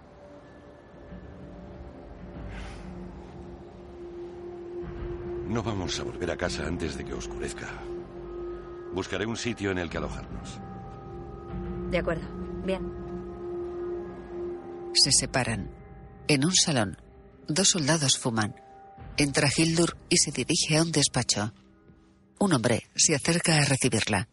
No 5.49 5.63
vamos 5.63 6.01
a 6.01 6.05
volver 6.05 6.31
a 6.31 6.37
casa 6.37 6.67
antes 6.67 6.97
de 6.97 7.05
que 7.05 7.13
oscurezca. 7.13 7.69
Buscaré 8.95 9.27
un 9.27 9.37
sitio 9.37 9.71
en 9.71 9.79
el 9.79 9.91
que 9.91 9.99
alojarnos. 9.99 10.61
De 11.91 11.99
acuerdo. 11.99 12.27
Bien. 12.65 13.02
Se 14.95 15.11
separan. 15.11 15.71
En 16.29 16.45
un 16.45 16.55
salón, 16.55 16.97
dos 17.49 17.69
soldados 17.71 18.19
fuman. 18.19 18.55
Entra 19.17 19.49
Hildur 19.55 19.97
y 20.09 20.17
se 20.19 20.31
dirige 20.31 20.77
a 20.77 20.83
un 20.83 20.93
despacho. 20.93 21.53
Un 22.39 22.53
hombre 22.53 22.83
se 22.95 23.15
acerca 23.15 23.57
a 23.57 23.65
recibirla. 23.65 24.29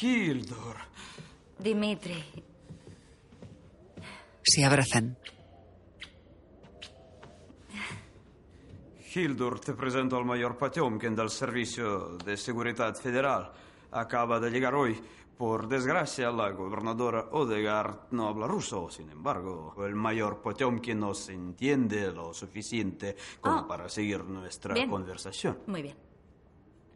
Hildur. 0.00 0.76
Dimitri. 1.58 2.24
Se 4.42 4.64
abrazan. 4.64 5.16
Hildur, 9.14 9.60
te 9.60 9.74
presento 9.74 10.16
al 10.16 10.24
mayor 10.24 10.56
Potemkin 10.56 11.16
del 11.16 11.30
Servicio 11.30 12.16
de 12.24 12.36
Seguridad 12.36 12.94
Federal. 12.94 13.50
Acaba 13.90 14.38
de 14.38 14.50
llegar 14.50 14.74
hoy. 14.74 15.00
Por 15.40 15.68
desgracia, 15.68 16.30
la 16.30 16.50
gobernadora 16.50 17.28
Odegaard 17.32 18.08
no 18.10 18.28
habla 18.28 18.46
ruso. 18.46 18.90
Sin 18.90 19.08
embargo, 19.08 19.74
el 19.86 19.94
mayor 19.94 20.42
Potemkin 20.42 21.00
nos 21.00 21.30
entiende 21.30 22.12
lo 22.12 22.34
suficiente 22.34 23.16
como 23.40 23.60
Oh. 23.60 23.66
para 23.66 23.88
seguir 23.88 24.22
nuestra 24.22 24.74
Bien. 24.74 24.90
conversación. 24.90 25.56
Muy 25.66 25.80
bien. 25.80 25.96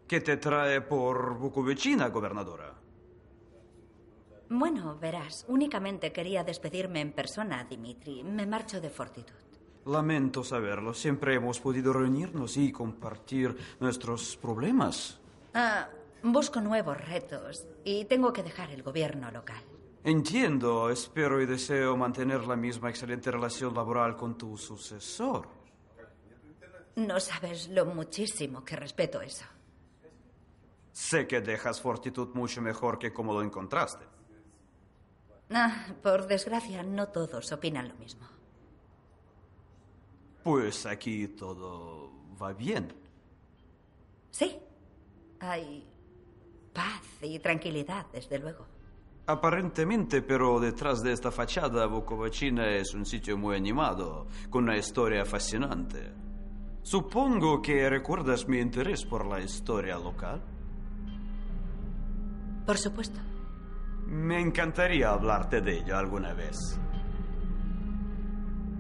¿Qué 0.07 0.21
te 0.21 0.37
trae 0.37 0.83
por 0.83 1.39
Bukovechina, 1.39 2.09
gobernadora? 2.11 2.75
Bueno, 4.51 4.99
verás, 5.01 5.47
únicamente 5.49 6.13
quería 6.13 6.45
despedirme 6.45 7.01
en 7.01 7.13
persona, 7.13 7.65
Dimitri. 7.65 8.23
Me 8.25 8.45
marcho 8.47 8.79
de 8.79 8.91
Fortitud. 8.91 9.33
Lamento 9.87 10.45
saberlo. 10.45 10.93
Siempre 10.93 11.35
hemos 11.37 11.61
podido 11.61 11.95
reunirnos 11.95 12.59
y 12.59 12.71
compartir 12.73 13.57
nuestros 13.81 14.37
problemas. 14.37 15.19
Ah, 15.55 15.89
busco 16.33 16.61
nuevos 16.61 16.97
retos 16.97 17.67
y 17.85 18.07
tengo 18.07 18.33
que 18.33 18.43
dejar 18.43 18.71
el 18.71 18.83
gobierno 18.83 19.31
local. 19.31 19.63
Entiendo, 20.03 20.91
espero 20.91 21.41
y 21.41 21.47
deseo 21.47 21.97
mantener 21.97 22.47
la 22.47 22.57
misma 22.57 22.91
excelente 22.91 23.31
relación 23.31 23.75
laboral 23.75 24.17
con 24.17 24.37
tu 24.37 24.57
sucesor. 24.57 25.49
No 26.97 27.19
sabes 27.21 27.69
lo 27.69 27.87
muchísimo 27.87 28.65
que 28.65 28.77
respeto 28.77 29.21
eso. 29.21 29.45
Sé 30.93 31.27
que 31.27 31.41
dejas 31.41 31.81
Fortitud 31.81 32.35
mucho 32.35 32.63
mejor 32.63 32.99
que 32.99 33.13
como 33.13 33.33
lo 33.33 33.43
encontraste. 33.43 34.05
Ah, 35.51 35.87
por 36.03 36.27
desgracia, 36.27 36.83
no 36.83 37.09
todos 37.09 37.51
opinan 37.53 37.89
lo 37.89 37.95
mismo. 37.97 38.27
Pues 40.43 40.87
aquí 40.87 41.29
todo 41.29 42.13
va 42.41 42.53
bien. 42.53 42.95
Sí, 44.31 44.59
hay 45.41 45.94
paz 46.75 47.01
y 47.23 47.39
tranquilidad, 47.39 48.07
desde 48.13 48.39
luego. 48.39 48.67
Aparentemente, 49.27 50.21
pero 50.21 50.61
detrás 50.61 51.03
de 51.03 51.13
esta 51.13 51.31
fachada, 51.31 51.87
Vukovachina 51.87 52.77
es 52.77 52.93
un 52.93 53.07
sitio 53.07 53.39
muy 53.39 53.57
animado, 53.57 54.27
con 54.51 54.65
una 54.65 54.77
historia 54.77 55.25
fascinante. 55.25 56.13
Supongo 56.83 57.63
que 57.63 57.89
recuerdas 57.89 58.47
mi 58.47 58.59
interés 58.59 59.07
por 59.07 59.27
la 59.27 59.41
historia 59.41 59.97
local. 59.97 60.43
Por 62.67 62.77
supuesto. 62.77 63.19
Me 64.07 64.39
encantaría 64.39 65.09
hablarte 65.09 65.63
de 65.63 65.79
ello 65.79 65.97
alguna 65.97 66.35
vez. 66.35 66.79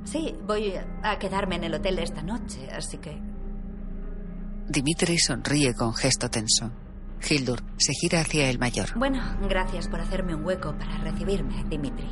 Sí, 0.05 0.37
voy 0.47 0.75
a 1.03 1.19
quedarme 1.19 1.57
en 1.57 1.65
el 1.65 1.75
hotel 1.75 1.99
esta 1.99 2.23
noche, 2.23 2.69
así 2.71 2.99
que... 2.99 3.19
Dimitri 4.69 5.19
sonríe 5.19 5.75
con 5.75 5.95
gesto 5.95 6.29
tenso. 6.29 6.84
Hildur 7.29 7.61
se 7.79 7.93
gira 7.95 8.21
hacia 8.21 8.51
el 8.51 8.59
mayor. 8.59 8.91
Bueno, 8.97 9.23
gracias 9.49 9.89
por 9.89 10.01
hacerme 10.01 10.35
un 10.35 10.45
hueco 10.45 10.77
para 10.77 10.99
recibirme, 10.99 11.65
Dimitri. 11.69 12.09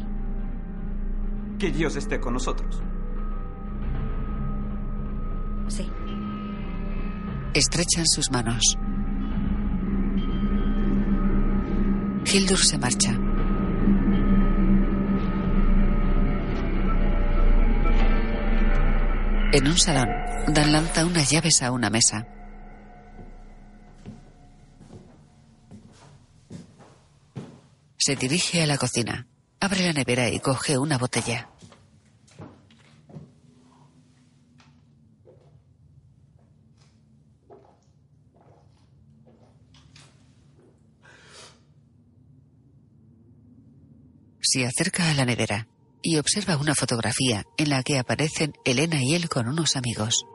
Que 1.59 1.71
Dios 1.71 1.97
esté 1.97 2.19
con 2.19 2.35
nosotros. 2.35 2.83
Sí. 5.69 5.91
Estrechan 7.55 8.07
sus 8.07 8.31
manos. 8.31 8.79
Hildur 12.25 12.59
se 12.59 12.79
marcha. 12.79 13.13
En 19.53 19.67
un 19.67 19.77
salón, 19.77 20.09
Dan 20.49 20.73
lanza 20.73 21.07
unas 21.07 21.31
llaves 21.31 21.63
a 21.63 21.71
una 21.71 21.89
mesa. 21.89 22.27
Se 28.05 28.17
dirige 28.17 28.61
a 28.61 28.67
la 28.67 28.79
cocina, 28.79 29.29
abre 29.61 29.87
la 29.87 29.93
nevera 29.93 30.29
y 30.29 30.41
coge 30.41 30.77
una 30.77 30.99
botella. 30.99 31.49
Se 44.41 44.67
acerca 44.67 45.09
a 45.09 45.15
la 45.15 45.25
nevera 45.25 45.69
y 46.03 46.17
observa 46.17 46.57
una 46.57 46.75
fotografía 46.75 47.45
en 47.57 47.71
la 47.71 47.85
que 47.85 48.01
aparecen 48.01 48.53
Elena 48.65 49.01
y 49.01 49.15
él 49.15 49.29
con 49.29 49.47
unos 49.47 49.77
amigos. 49.77 50.27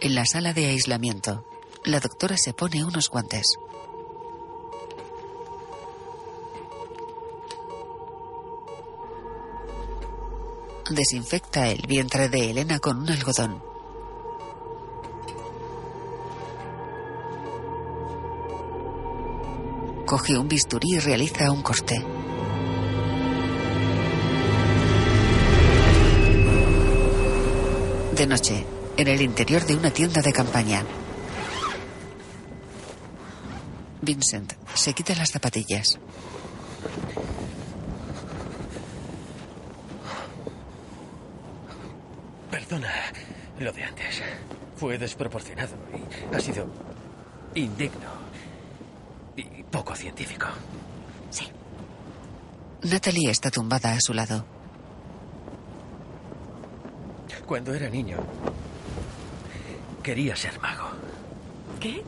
En 0.00 0.16
la 0.16 0.26
sala 0.26 0.52
de 0.52 0.66
aislamiento, 0.66 1.44
la 1.88 2.00
doctora 2.00 2.36
se 2.36 2.52
pone 2.52 2.84
unos 2.84 3.08
guantes. 3.08 3.58
Desinfecta 10.90 11.68
el 11.68 11.86
vientre 11.86 12.28
de 12.28 12.50
Elena 12.50 12.78
con 12.78 12.98
un 12.98 13.08
algodón. 13.08 13.62
Coge 20.04 20.36
un 20.36 20.48
bisturí 20.48 20.96
y 20.96 20.98
realiza 20.98 21.50
un 21.50 21.62
corte. 21.62 22.04
De 28.14 28.26
noche, 28.26 28.66
en 28.98 29.08
el 29.08 29.22
interior 29.22 29.64
de 29.64 29.76
una 29.76 29.90
tienda 29.90 30.20
de 30.20 30.32
campaña. 30.34 30.84
Vincent 34.00 34.52
se 34.74 34.92
quita 34.92 35.14
las 35.14 35.30
zapatillas. 35.30 35.98
Perdona 42.50 42.92
lo 43.58 43.72
de 43.72 43.82
antes. 43.82 44.22
Fue 44.76 44.98
desproporcionado 44.98 45.74
y 45.92 46.34
ha 46.34 46.40
sido 46.40 46.66
indigno 47.54 48.10
y 49.36 49.62
poco 49.64 49.94
científico. 49.94 50.46
Sí. 51.30 51.48
Natalie 52.82 53.30
está 53.30 53.50
tumbada 53.50 53.92
a 53.92 54.00
su 54.00 54.14
lado. 54.14 54.44
Cuando 57.46 57.72
era 57.72 57.88
niño, 57.88 58.18
quería 60.02 60.36
ser 60.36 60.60
mago. 60.60 60.90
¿Qué? 61.80 62.04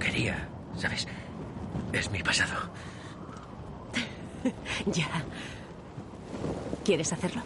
Quería, 0.00 0.48
¿sabes? 0.78 1.06
Es 1.92 2.10
mi 2.10 2.22
pasado. 2.22 2.70
ya. 4.86 5.08
¿Quieres 6.84 7.12
hacerlo? 7.12 7.42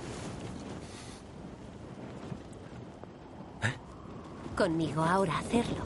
Conmigo 4.56 5.02
ahora 5.02 5.38
hacerlo. 5.38 5.84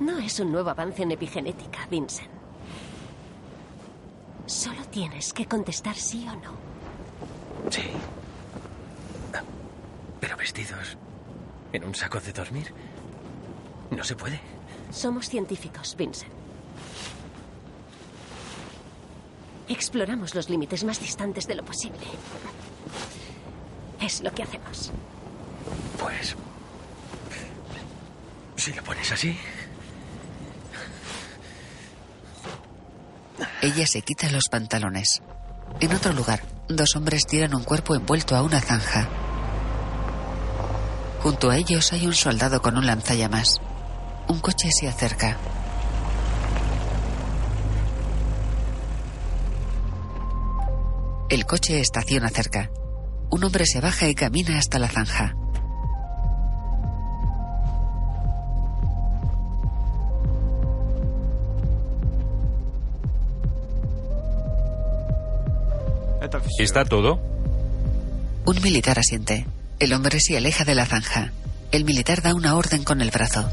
No 0.00 0.18
es 0.18 0.38
un 0.38 0.52
nuevo 0.52 0.70
avance 0.70 1.02
en 1.02 1.12
epigenética, 1.12 1.86
Vincent. 1.90 2.28
Solo 4.46 4.84
tienes 4.90 5.32
que 5.32 5.46
contestar 5.46 5.96
sí 5.96 6.26
o 6.28 6.36
no. 6.36 6.52
Sí. 7.70 7.82
Pero 10.20 10.36
vestidos 10.36 10.98
en 11.72 11.84
un 11.84 11.94
saco 11.94 12.20
de 12.20 12.32
dormir. 12.32 12.72
No 13.96 14.04
se 14.04 14.16
puede. 14.16 14.40
Somos 14.90 15.28
científicos, 15.28 15.96
Vincent. 15.96 16.32
Exploramos 19.68 20.34
los 20.34 20.50
límites 20.50 20.84
más 20.84 21.00
distantes 21.00 21.46
de 21.46 21.54
lo 21.54 21.64
posible. 21.64 22.06
Es 24.00 24.22
lo 24.22 24.32
que 24.32 24.42
hacemos. 24.42 24.92
Pues. 25.98 26.36
Si 28.56 28.72
lo 28.72 28.82
pones 28.84 29.10
así. 29.10 29.38
Ella 33.62 33.86
se 33.86 34.02
quita 34.02 34.30
los 34.30 34.48
pantalones. 34.50 35.22
En 35.80 35.92
otro 35.94 36.12
lugar, 36.12 36.42
dos 36.68 36.94
hombres 36.96 37.26
tiran 37.26 37.54
un 37.54 37.64
cuerpo 37.64 37.94
envuelto 37.94 38.36
a 38.36 38.42
una 38.42 38.60
zanja. 38.60 39.08
Junto 41.22 41.48
a 41.48 41.56
ellos 41.56 41.92
hay 41.94 42.06
un 42.06 42.12
soldado 42.12 42.60
con 42.60 42.76
un 42.76 42.86
lanzallamas. 42.86 43.60
Un 44.28 44.40
coche 44.40 44.68
se 44.70 44.88
acerca. 44.88 45.36
El 51.28 51.46
coche 51.46 51.80
estaciona 51.80 52.28
cerca. 52.28 52.70
Un 53.30 53.44
hombre 53.44 53.66
se 53.66 53.80
baja 53.80 54.08
y 54.08 54.14
camina 54.14 54.58
hasta 54.58 54.78
la 54.78 54.88
zanja. 54.88 55.34
¿Está 66.58 66.84
todo? 66.84 67.20
Un 68.46 68.62
militar 68.62 68.98
asiente. 68.98 69.46
El 69.78 69.92
hombre 69.92 70.20
se 70.20 70.36
aleja 70.36 70.64
de 70.64 70.74
la 70.74 70.86
zanja. 70.86 71.32
El 71.72 71.84
militar 71.84 72.22
da 72.22 72.34
una 72.34 72.56
orden 72.56 72.84
con 72.84 73.00
el 73.00 73.10
brazo. 73.10 73.50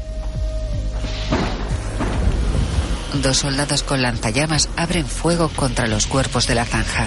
Dos 3.22 3.36
soldados 3.38 3.84
con 3.84 4.02
lanzallamas 4.02 4.68
abren 4.76 5.06
fuego 5.06 5.48
contra 5.48 5.86
los 5.86 6.08
cuerpos 6.08 6.48
de 6.48 6.56
la 6.56 6.64
zanja. 6.64 7.06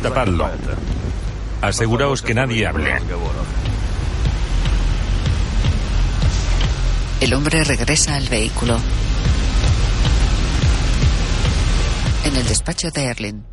Tapadlo. 0.00 0.48
Aseguraos 1.60 2.22
que 2.22 2.34
nadie 2.34 2.68
hable. 2.68 2.94
El 7.20 7.34
hombre 7.34 7.64
regresa 7.64 8.14
al 8.14 8.28
vehículo. 8.28 8.78
En 12.34 12.40
el 12.40 12.48
despacho 12.48 12.90
de 12.90 13.04
Erlin, 13.04 13.46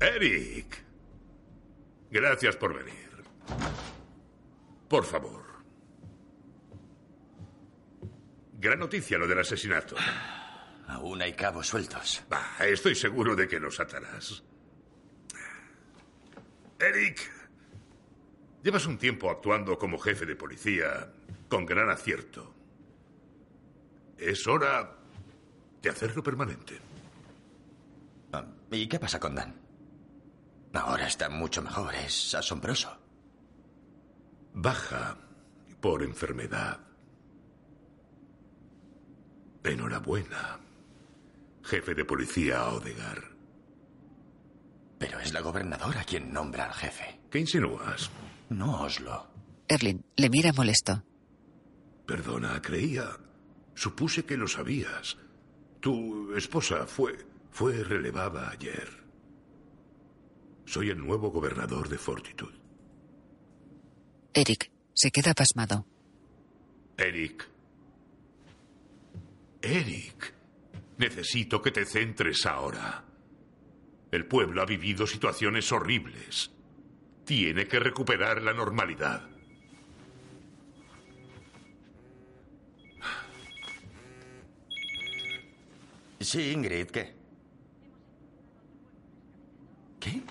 Eric. 0.00 0.82
Gracias 2.10 2.56
por 2.56 2.74
venir. 2.74 3.22
Por 4.88 5.04
favor. 5.04 5.44
Gran 8.54 8.78
noticia 8.78 9.18
lo 9.18 9.28
del 9.28 9.40
asesinato. 9.40 9.94
Aún 10.86 11.20
hay 11.20 11.34
cabos 11.34 11.66
sueltos. 11.66 12.22
Ah, 12.30 12.64
estoy 12.64 12.94
seguro 12.94 13.36
de 13.36 13.46
que 13.46 13.60
los 13.60 13.78
atarás. 13.78 14.42
Eric, 16.80 17.30
llevas 18.62 18.86
un 18.86 18.96
tiempo 18.96 19.30
actuando 19.30 19.78
como 19.78 19.98
jefe 19.98 20.24
de 20.24 20.34
policía 20.34 21.12
con 21.50 21.66
gran 21.66 21.90
acierto. 21.90 22.54
Es 24.16 24.46
hora 24.46 24.96
de 25.82 25.90
hacerlo 25.90 26.22
permanente. 26.22 26.87
¿Y 28.70 28.86
qué 28.86 28.98
pasa 28.98 29.18
con 29.18 29.34
Dan? 29.34 29.54
Ahora 30.74 31.06
está 31.06 31.28
mucho 31.28 31.62
mejor. 31.62 31.94
Es 31.94 32.34
asombroso. 32.34 32.96
Baja 34.52 35.16
por 35.80 36.02
enfermedad. 36.02 36.80
Enhorabuena, 39.64 40.60
jefe 41.62 41.94
de 41.94 42.04
policía 42.04 42.68
Odegar. 42.68 43.22
Pero 44.98 45.20
es 45.20 45.32
la 45.32 45.40
gobernadora 45.40 46.04
quien 46.04 46.32
nombra 46.32 46.64
al 46.64 46.72
jefe. 46.72 47.20
¿Qué 47.30 47.38
insinúas? 47.38 48.10
No, 48.48 48.82
Oslo. 48.82 49.26
Erlin 49.68 50.04
le 50.16 50.30
mira 50.30 50.52
molesto. 50.52 51.02
Perdona, 52.06 52.60
creía. 52.62 53.10
Supuse 53.74 54.24
que 54.24 54.36
lo 54.36 54.48
sabías. 54.48 55.18
Tu 55.80 56.34
esposa 56.34 56.86
fue. 56.86 57.26
Fue 57.58 57.82
relevada 57.82 58.50
ayer. 58.50 58.88
Soy 60.64 60.90
el 60.90 60.98
nuevo 61.04 61.32
gobernador 61.32 61.88
de 61.88 61.98
Fortitude. 61.98 62.56
Eric 64.32 64.70
se 64.94 65.10
queda 65.10 65.34
pasmado. 65.34 65.84
Eric. 66.96 67.48
Eric. 69.60 70.34
Necesito 70.98 71.60
que 71.60 71.72
te 71.72 71.84
centres 71.84 72.46
ahora. 72.46 73.04
El 74.12 74.26
pueblo 74.26 74.62
ha 74.62 74.64
vivido 74.64 75.04
situaciones 75.04 75.72
horribles. 75.72 76.52
Tiene 77.24 77.66
que 77.66 77.80
recuperar 77.80 78.40
la 78.40 78.52
normalidad. 78.52 79.28
Sí, 86.20 86.52
Ingrid, 86.52 86.86
¿qué? 86.86 87.17
¿Qué? 90.00 90.22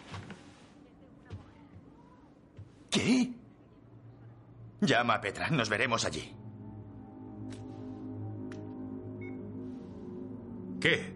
¿Qué? 2.89 3.31
Llama 4.81 5.15
a 5.15 5.21
Petra, 5.21 5.49
nos 5.49 5.69
veremos 5.69 6.05
allí. 6.05 6.33
¿Qué? 10.79 11.15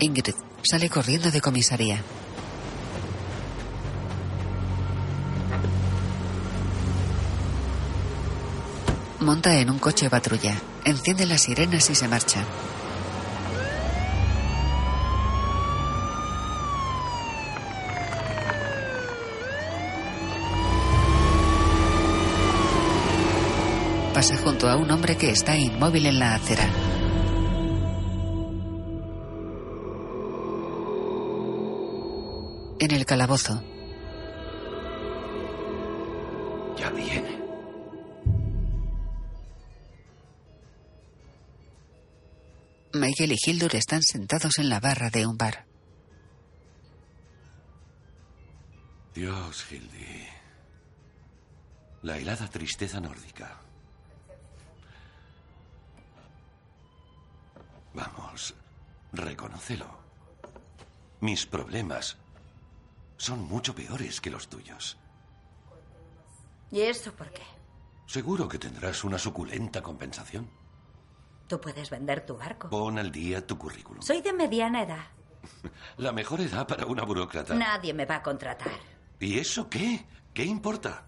Ingrid 0.00 0.34
sale 0.62 0.88
corriendo 0.88 1.30
de 1.30 1.40
comisaría. 1.40 2.02
Monta 9.20 9.58
en 9.58 9.68
un 9.68 9.78
coche 9.78 10.08
patrulla, 10.08 10.54
enciende 10.84 11.26
las 11.26 11.42
sirenas 11.42 11.90
y 11.90 11.94
se 11.94 12.08
marcha. 12.08 12.44
Pasa 24.18 24.36
junto 24.36 24.68
a 24.68 24.74
un 24.74 24.90
hombre 24.90 25.16
que 25.16 25.30
está 25.30 25.56
inmóvil 25.56 26.06
en 26.06 26.18
la 26.18 26.34
acera. 26.34 26.68
En 32.80 32.90
el 32.90 33.06
calabozo, 33.06 33.62
Ya 36.76 36.90
viene. 36.90 37.40
Michael 42.94 43.32
y 43.34 43.36
Hildur 43.46 43.76
están 43.76 44.02
sentados 44.02 44.58
en 44.58 44.68
la 44.68 44.80
barra 44.80 45.10
de 45.10 45.26
un 45.28 45.38
bar. 45.38 45.64
Dios, 49.14 49.64
Hildy. 49.70 50.26
La 52.02 52.18
helada 52.18 52.48
tristeza 52.50 52.98
nórdica. 52.98 53.67
Vamos, 57.98 58.54
reconócelo. 59.12 59.86
Mis 61.20 61.46
problemas 61.46 62.16
son 63.16 63.40
mucho 63.48 63.74
peores 63.74 64.20
que 64.20 64.30
los 64.30 64.46
tuyos. 64.48 64.96
¿Y 66.70 66.82
eso 66.82 67.12
por 67.12 67.28
qué? 67.32 67.42
Seguro 68.06 68.46
que 68.46 68.60
tendrás 68.60 69.02
una 69.02 69.18
suculenta 69.18 69.82
compensación. 69.82 70.48
Tú 71.48 71.60
puedes 71.60 71.90
vender 71.90 72.24
tu 72.24 72.36
barco. 72.36 72.70
Pon 72.70 72.98
al 73.00 73.10
día 73.10 73.44
tu 73.44 73.58
currículum. 73.58 74.00
Soy 74.00 74.22
de 74.22 74.32
mediana 74.32 74.82
edad. 74.82 75.06
La 75.96 76.12
mejor 76.12 76.40
edad 76.40 76.68
para 76.68 76.86
una 76.86 77.02
burócrata. 77.02 77.54
Nadie 77.54 77.92
me 77.94 78.06
va 78.06 78.16
a 78.16 78.22
contratar. 78.22 78.70
¿Y 79.18 79.40
eso 79.40 79.68
qué? 79.68 80.06
¿Qué 80.32 80.44
importa? 80.44 81.04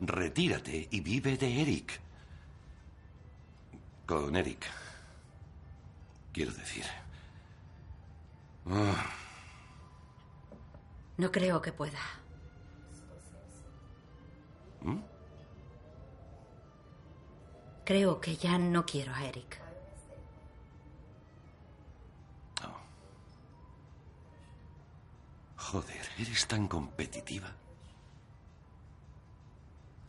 Retírate 0.00 0.86
y 0.88 1.00
vive 1.00 1.36
de 1.36 1.62
Eric. 1.62 2.00
Con 4.06 4.36
Eric. 4.36 4.81
Quiero 6.32 6.52
decir. 6.52 6.84
Ah, 8.66 9.06
No 11.16 11.30
creo 11.30 11.60
que 11.60 11.72
pueda. 11.72 12.00
¿Mm? 14.80 14.98
Creo 17.84 18.20
que 18.20 18.36
ya 18.36 18.58
no 18.58 18.86
quiero 18.86 19.12
a 19.14 19.24
Eric. 19.24 19.62
joder, 25.72 26.06
eres 26.18 26.46
tan 26.46 26.68
competitiva. 26.68 27.50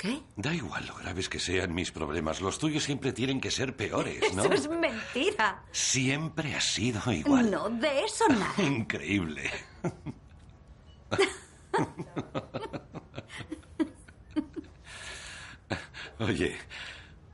¿Qué? 0.04 0.22
Da 0.36 0.54
igual 0.54 0.86
lo 0.86 0.96
graves 0.96 1.30
que 1.30 1.39
sean 1.39 1.74
mis 1.74 1.94
problemas. 1.94 2.42
Los 2.42 2.60
tuyos 2.60 2.84
siempre 2.84 3.13
tienen 3.13 3.39
que 3.39 3.50
ser 3.50 3.74
peores, 3.74 4.22
¿no? 4.36 4.44
Eso 4.44 4.54
es 4.54 4.68
mentira. 4.68 5.63
Siempre 5.72 6.54
ha 6.56 6.60
sido 6.60 7.10
igual. 7.10 7.50
No, 7.50 7.70
de 7.70 8.04
eso 8.04 8.28
nada. 8.28 8.54
Increíble. 8.62 9.50
Oye, 16.20 16.58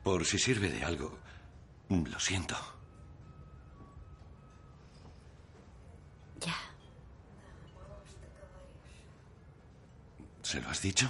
por 0.03 0.23
si 0.23 0.38
sirve 0.38 0.69
de 0.69 0.84
algo, 0.84 1.17
lo 1.89 2.19
siento. 2.19 2.55
Ya. 6.39 6.55
¿Se 10.43 10.62
lo 10.62 10.69
has 10.69 10.84
dicho? 10.84 11.10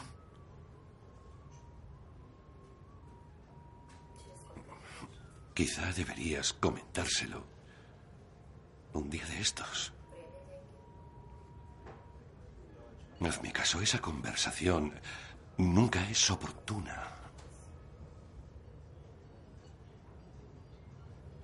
Quizá 5.60 5.92
deberías 5.92 6.54
comentárselo 6.54 7.44
un 8.94 9.10
día 9.10 9.26
de 9.26 9.42
estos. 9.42 9.92
Hazme 13.20 13.52
caso, 13.52 13.82
esa 13.82 14.00
conversación 14.00 14.94
nunca 15.58 16.10
es 16.10 16.32
oportuna. 16.32 16.96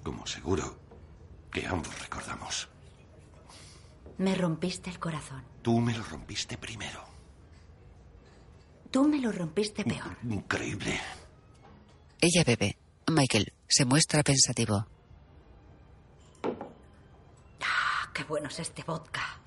Como 0.01 0.25
seguro 0.25 0.79
que 1.51 1.67
ambos 1.67 1.99
recordamos. 1.99 2.69
Me 4.17 4.33
rompiste 4.33 4.89
el 4.91 4.97
corazón. 4.97 5.43
Tú 5.61 5.81
me 5.81 5.93
lo 5.93 6.05
rompiste 6.05 6.57
primero. 6.57 7.03
Tú 8.91 9.09
me 9.09 9.19
lo 9.19 9.33
rompiste 9.33 9.83
peor. 9.83 10.17
Increíble. 10.23 11.01
Ella 12.21 12.45
bebe. 12.45 12.77
Michael 13.07 13.54
se 13.67 13.85
muestra 13.85 14.23
pensativo. 14.23 14.87
Ah, 17.61 18.09
qué 18.13 18.23
bueno 18.23 18.47
es 18.49 18.59
este 18.59 18.83
vodka. 18.83 19.39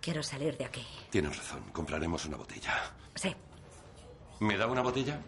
Quiero 0.00 0.22
salir 0.22 0.56
de 0.56 0.64
aquí. 0.64 0.84
Tienes 1.10 1.36
razón, 1.36 1.62
compraremos 1.72 2.24
una 2.24 2.36
botella. 2.38 2.92
Sí. 3.14 3.34
¿Me 4.40 4.56
da 4.56 4.66
una 4.66 4.80
botella? 4.80 5.20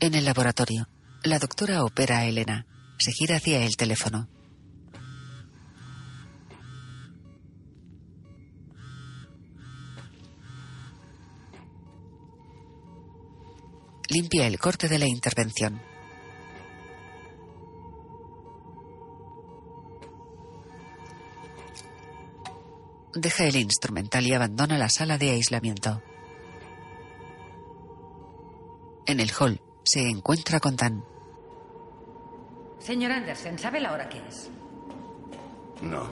En 0.00 0.14
el 0.14 0.24
laboratorio, 0.24 0.88
la 1.22 1.38
doctora 1.38 1.84
opera 1.84 2.18
a 2.18 2.24
Elena. 2.26 2.66
Se 2.98 3.12
gira 3.12 3.36
hacia 3.36 3.64
el 3.64 3.76
teléfono. 3.76 4.28
Limpia 14.12 14.46
el 14.46 14.58
corte 14.58 14.88
de 14.88 14.98
la 14.98 15.06
intervención. 15.06 15.80
Deja 23.14 23.44
el 23.44 23.56
instrumental 23.56 24.26
y 24.26 24.34
abandona 24.34 24.76
la 24.76 24.90
sala 24.90 25.16
de 25.16 25.30
aislamiento. 25.30 26.02
En 29.06 29.18
el 29.18 29.30
hall 29.32 29.62
se 29.82 30.06
encuentra 30.06 30.60
con 30.60 30.76
Dan. 30.76 31.02
Señor 32.80 33.12
Anderson, 33.12 33.58
¿sabe 33.58 33.80
la 33.80 33.92
hora 33.92 34.10
que 34.10 34.18
es? 34.28 34.50
No. 35.80 36.06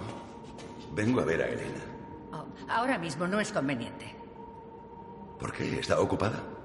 Vengo 0.94 1.20
a 1.20 1.26
ver 1.26 1.42
a 1.42 1.48
Elena. 1.48 1.84
Oh, 2.32 2.46
ahora 2.66 2.96
mismo 2.96 3.26
no 3.26 3.40
es 3.40 3.52
conveniente. 3.52 4.16
¿Por 5.38 5.52
qué? 5.52 5.80
¿Está 5.80 6.00
ocupada? 6.00 6.59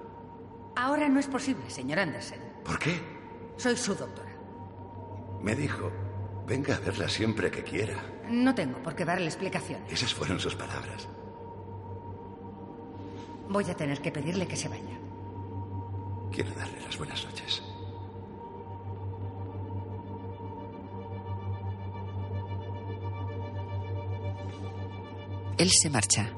Ahora 0.75 1.07
no 1.07 1.19
es 1.19 1.27
posible, 1.27 1.69
señor 1.69 1.99
Anderson. 1.99 2.39
¿Por 2.63 2.79
qué? 2.79 2.99
Soy 3.57 3.77
su 3.77 3.95
doctora. 3.95 4.35
Me 5.41 5.55
dijo, 5.55 5.91
venga 6.45 6.75
a 6.75 6.79
verla 6.79 7.07
siempre 7.07 7.49
que 7.49 7.63
quiera. 7.63 8.03
No 8.29 8.53
tengo 8.53 8.81
por 8.81 8.95
qué 8.95 9.05
darle 9.05 9.27
explicaciones. 9.27 9.91
Esas 9.91 10.13
fueron 10.13 10.39
sus 10.39 10.55
palabras. 10.55 11.07
Voy 13.47 13.69
a 13.69 13.75
tener 13.75 14.01
que 14.01 14.11
pedirle 14.11 14.47
que 14.47 14.55
se 14.55 14.67
vaya. 14.67 14.99
Quiero 16.31 16.51
darle 16.55 16.81
las 16.81 16.97
buenas 16.97 17.23
noches. 17.23 17.63
Él 25.57 25.71
se 25.71 25.89
marcha. 25.89 26.29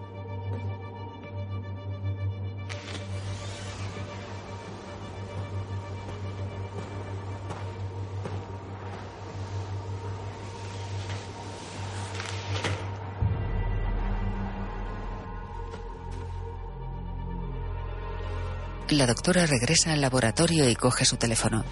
La 18.90 19.06
doctora 19.06 19.46
regresa 19.46 19.92
al 19.92 20.00
laboratorio 20.00 20.70
y 20.70 20.76
coge 20.76 21.04
su 21.04 21.18
teléfono. 21.18 21.66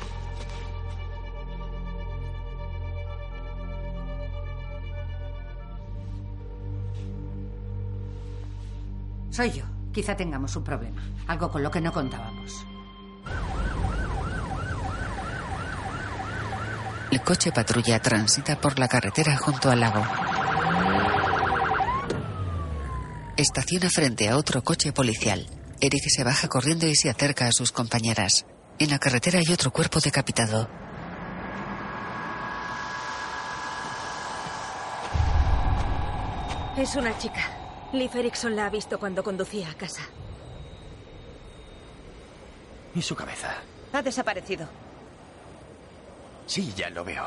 Soy 9.31 9.51
yo. 9.51 9.63
Quizá 9.93 10.17
tengamos 10.17 10.53
un 10.57 10.63
problema. 10.65 11.01
Algo 11.27 11.49
con 11.49 11.63
lo 11.63 11.71
que 11.71 11.79
no 11.79 11.93
contábamos. 11.93 12.65
El 17.11 17.21
coche 17.21 17.53
patrulla 17.53 18.01
transita 18.01 18.59
por 18.59 18.77
la 18.77 18.89
carretera 18.89 19.37
junto 19.37 19.71
al 19.71 19.79
lago. 19.79 20.03
Estaciona 23.37 23.89
frente 23.89 24.27
a 24.27 24.35
otro 24.35 24.61
coche 24.65 24.91
policial. 24.91 25.54
Eric 25.81 26.03
se 26.07 26.23
baja 26.23 26.47
corriendo 26.47 26.87
y 26.87 26.95
se 26.95 27.09
acerca 27.09 27.47
a 27.47 27.51
sus 27.51 27.71
compañeras. 27.71 28.45
En 28.79 28.89
la 28.89 28.99
carretera 28.99 29.39
hay 29.39 29.51
otro 29.53 29.71
cuerpo 29.71 29.99
decapitado. 29.99 30.69
Es 36.77 36.95
una 36.95 37.17
chica. 37.17 37.41
Liv 37.93 38.11
Erickson 38.13 38.55
la 38.55 38.65
ha 38.65 38.69
visto 38.69 38.99
cuando 38.99 39.23
conducía 39.23 39.69
a 39.69 39.75
casa. 39.75 40.01
¿Y 42.93 43.01
su 43.01 43.15
cabeza? 43.15 43.53
Ha 43.93 44.01
desaparecido. 44.01 44.67
Sí, 46.45 46.73
ya 46.75 46.89
lo 46.89 47.03
veo. 47.03 47.23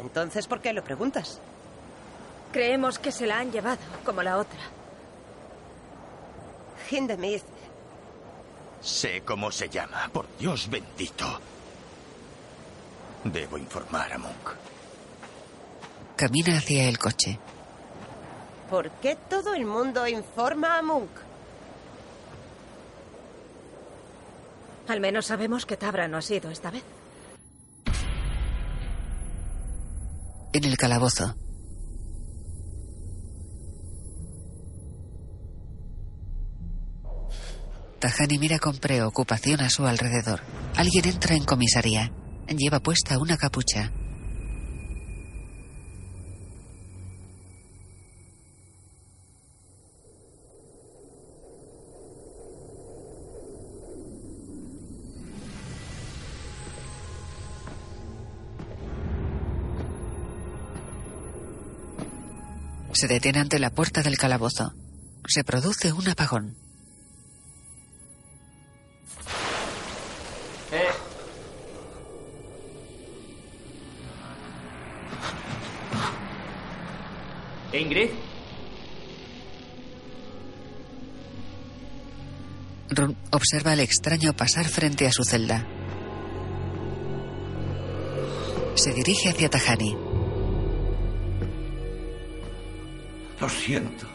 Entonces, 0.00 0.46
¿por 0.46 0.60
qué 0.60 0.72
lo 0.72 0.82
preguntas? 0.82 1.40
Creemos 2.52 2.98
que 2.98 3.12
se 3.12 3.26
la 3.26 3.38
han 3.38 3.52
llevado, 3.52 3.78
como 4.04 4.22
la 4.22 4.38
otra. 4.38 4.60
Hindemith. 6.90 7.44
Sé 8.80 9.22
cómo 9.22 9.50
se 9.50 9.68
llama, 9.68 10.10
por 10.12 10.26
Dios 10.38 10.68
bendito. 10.68 11.40
Debo 13.24 13.56
informar 13.56 14.12
a 14.12 14.18
Monk. 14.18 14.50
Camina 16.16 16.58
hacia 16.58 16.88
el 16.88 16.98
coche. 16.98 17.38
¿Por 18.68 18.90
qué 18.92 19.16
todo 19.28 19.54
el 19.54 19.64
mundo 19.64 20.06
informa 20.06 20.78
a 20.78 20.82
Monk? 20.82 21.10
Al 24.88 25.00
menos 25.00 25.26
sabemos 25.26 25.64
que 25.64 25.76
Tabra 25.76 26.08
no 26.08 26.18
ha 26.18 26.22
sido 26.22 26.50
esta 26.50 26.70
vez. 26.70 26.82
En 30.52 30.64
el 30.64 30.76
calabozo. 30.76 31.34
Tajani 38.04 38.38
mira 38.38 38.58
con 38.58 38.76
preocupación 38.76 39.62
a 39.62 39.70
su 39.70 39.86
alrededor. 39.86 40.42
Alguien 40.76 41.06
entra 41.08 41.36
en 41.36 41.44
comisaría. 41.46 42.12
Lleva 42.54 42.78
puesta 42.78 43.16
una 43.16 43.38
capucha. 43.38 43.90
Se 62.92 63.08
detiene 63.08 63.38
ante 63.38 63.58
la 63.58 63.70
puerta 63.70 64.02
del 64.02 64.18
calabozo. 64.18 64.74
Se 65.26 65.42
produce 65.42 65.94
un 65.94 66.06
apagón. 66.06 66.63
¿Ingrid? 77.80 78.10
Ron 82.90 83.16
observa 83.30 83.72
al 83.72 83.80
extraño 83.80 84.32
pasar 84.34 84.68
frente 84.68 85.06
a 85.06 85.12
su 85.12 85.24
celda. 85.24 85.66
Se 88.76 88.92
dirige 88.92 89.30
hacia 89.30 89.50
Tajani. 89.50 89.96
Lo 93.40 93.48
siento. 93.48 94.06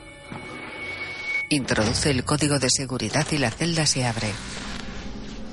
Introduce 1.50 2.12
el 2.12 2.24
código 2.24 2.60
de 2.60 2.70
seguridad 2.70 3.28
y 3.32 3.38
la 3.38 3.52
celda 3.52 3.86
se 3.86 4.06
abre. 4.06 4.32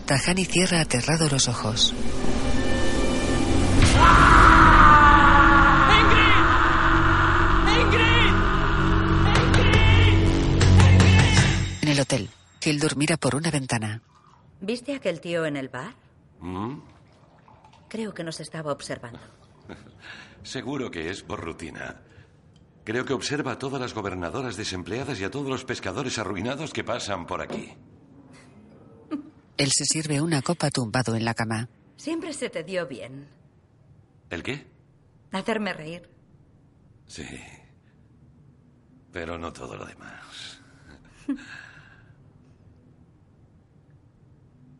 Tajani 0.06 0.44
cierra 0.44 0.80
aterrado 0.80 1.28
los 1.28 1.48
ojos. 1.48 1.94
En 11.86 11.92
el 11.92 12.00
hotel, 12.00 12.28
Hildur 12.64 12.96
mira 12.96 13.16
por 13.16 13.36
una 13.36 13.48
ventana. 13.52 14.02
¿Viste 14.60 14.92
a 14.92 14.96
aquel 14.96 15.20
tío 15.20 15.46
en 15.46 15.56
el 15.56 15.68
bar? 15.68 15.94
¿Mm? 16.40 16.80
Creo 17.88 18.12
que 18.12 18.24
nos 18.24 18.40
estaba 18.40 18.72
observando. 18.72 19.20
Seguro 20.42 20.90
que 20.90 21.10
es 21.10 21.22
por 21.22 21.40
rutina. 21.40 22.00
Creo 22.82 23.04
que 23.04 23.12
observa 23.12 23.52
a 23.52 23.58
todas 23.60 23.80
las 23.80 23.94
gobernadoras 23.94 24.56
desempleadas 24.56 25.20
y 25.20 25.24
a 25.24 25.30
todos 25.30 25.46
los 25.48 25.64
pescadores 25.64 26.18
arruinados 26.18 26.72
que 26.72 26.82
pasan 26.82 27.24
por 27.24 27.40
aquí. 27.40 27.72
Él 29.56 29.70
se 29.70 29.84
sirve 29.84 30.20
una 30.20 30.42
copa 30.42 30.72
tumbado 30.72 31.14
en 31.14 31.24
la 31.24 31.34
cama. 31.34 31.68
Siempre 31.96 32.32
se 32.32 32.50
te 32.50 32.64
dio 32.64 32.88
bien 32.88 33.28
¿El 34.28 34.42
qué? 34.42 34.66
hacerme 35.30 35.72
reír. 35.72 36.10
Sí. 37.06 37.28
Pero 39.12 39.38
no 39.38 39.52
todo 39.52 39.76
lo 39.76 39.86
demás. 39.86 40.60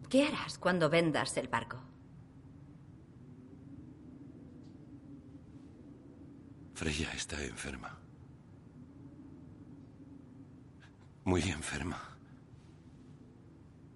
¿Qué 0.09 0.25
harás 0.25 0.59
cuando 0.59 0.89
vendas 0.89 1.37
el 1.37 1.49
barco? 1.49 1.79
Freya 6.75 7.11
está 7.13 7.43
enferma. 7.43 7.99
Muy 11.25 11.43
enferma. 11.43 12.17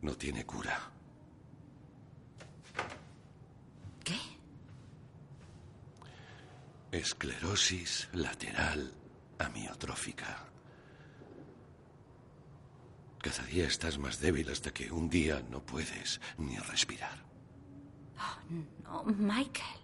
No 0.03 0.15
tiene 0.17 0.45
cura. 0.45 0.79
¿Qué? 4.03 4.19
Esclerosis 6.91 8.09
lateral 8.15 8.93
amiotrófica. 9.39 10.50
Cada 13.21 13.45
día 13.45 13.67
estás 13.67 13.99
más 13.99 14.19
débil 14.19 14.51
hasta 14.51 14.73
que 14.73 14.91
un 14.91 15.11
día 15.11 15.43
no 15.51 15.61
puedes 15.61 16.21
ni 16.39 16.57
respirar. 16.57 17.23
No, 18.83 19.05
Michael. 19.05 19.81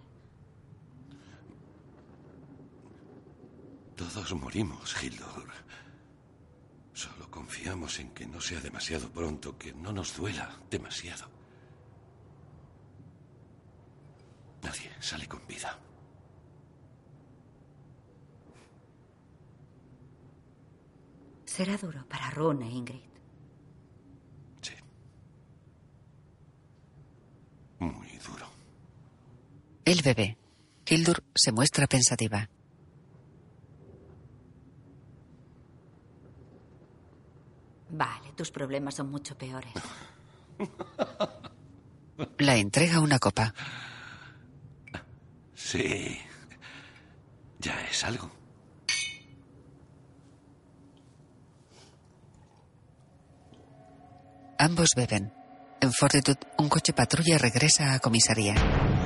Todos 3.95 4.33
morimos, 4.33 4.95
Hildur. 5.01 5.49
Solo 6.93 7.29
confiamos 7.29 7.99
en 7.99 8.09
que 8.09 8.25
no 8.25 8.41
sea 8.41 8.59
demasiado 8.59 9.07
pronto, 9.09 9.57
que 9.57 9.71
no 9.73 9.91
nos 9.93 10.17
duela 10.17 10.59
demasiado. 10.69 11.29
Nadie 14.63 14.91
sale 14.99 15.27
con 15.27 15.45
vida. 15.47 15.79
Será 21.45 21.77
duro 21.77 22.03
para 22.07 22.29
Rune 22.31 22.69
Ingrid. 22.69 23.07
Muy 27.79 28.17
duro. 28.17 28.47
El 29.87 30.01
bebé. 30.01 30.37
Hildur 30.85 31.23
se 31.33 31.53
muestra 31.53 31.87
pensativa. 31.87 32.49
Vale, 37.91 38.33
tus 38.35 38.51
problemas 38.51 38.95
son 38.95 39.09
mucho 39.09 39.37
peores. 39.37 39.71
La 42.39 42.57
entrega 42.57 42.99
una 42.99 43.17
copa. 43.17 43.53
Sí. 45.55 46.19
Ya 47.59 47.81
es 47.89 48.03
algo. 48.03 48.29
Ambos 54.57 54.89
beben. 54.97 55.31
En 55.79 55.93
Fortitude, 55.93 56.39
un 56.57 56.67
coche 56.67 56.91
patrulla 56.91 57.37
regresa 57.37 57.93
a 57.93 57.99
comisaría. 57.99 58.96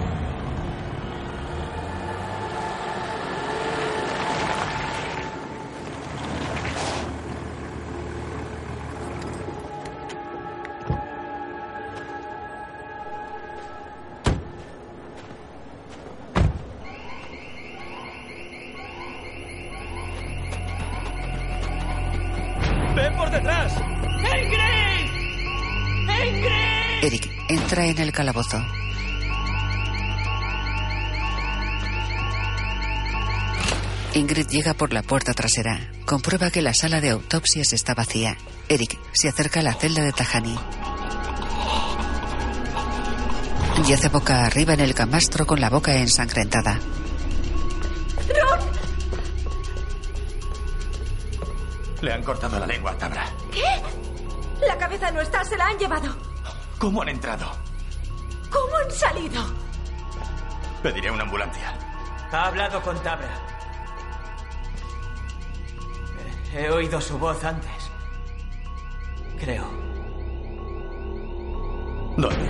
Calabozo. 28.12 28.62
Ingrid 34.14 34.48
llega 34.48 34.74
por 34.74 34.92
la 34.92 35.04
puerta 35.04 35.34
trasera. 35.34 35.90
Comprueba 36.06 36.52
que 36.52 36.62
la 36.62 36.74
sala 36.74 37.00
de 37.00 37.12
autopsias 37.12 37.72
está 37.72 37.94
vacía. 37.94 38.38
Eric 38.68 39.00
se 39.14 39.30
acerca 39.30 39.62
a 39.62 39.64
la 39.64 39.74
celda 39.74 40.04
de 40.04 40.12
Tajani. 40.12 40.58
Yace 43.88 44.10
boca 44.10 44.46
arriba 44.46 44.74
en 44.74 44.82
el 44.82 44.94
camastro 44.94 45.48
con 45.48 45.60
la 45.60 45.70
boca 45.70 45.96
ensangrentada. 45.96 46.80
Le 52.02 52.14
han 52.14 52.24
cortado 52.24 52.60
la 52.60 52.68
lengua 52.68 52.92
a 52.92 52.98
Tabra. 52.98 53.26
¿Qué? 53.52 54.66
La 54.68 54.78
cabeza 54.78 55.12
no 55.12 55.22
está, 55.22 55.44
se 55.46 55.56
la 55.56 55.68
han 55.68 55.78
llevado. 55.78 56.16
¿Cómo 56.78 57.02
han 57.02 57.10
entrado? 57.10 57.71
¿Cómo 58.52 58.78
han 58.78 58.92
salido? 58.92 59.42
Pediré 60.84 61.10
una 61.10 61.24
ambulancia. 61.24 61.74
Ha 62.32 62.48
hablado 62.48 62.82
con 62.82 63.02
Tabra. 63.02 63.30
He 66.54 66.70
oído 66.70 67.00
su 67.00 67.18
voz 67.18 67.44
antes. 67.44 67.72
Creo. 69.40 69.66
¿Dónde? 72.18 72.50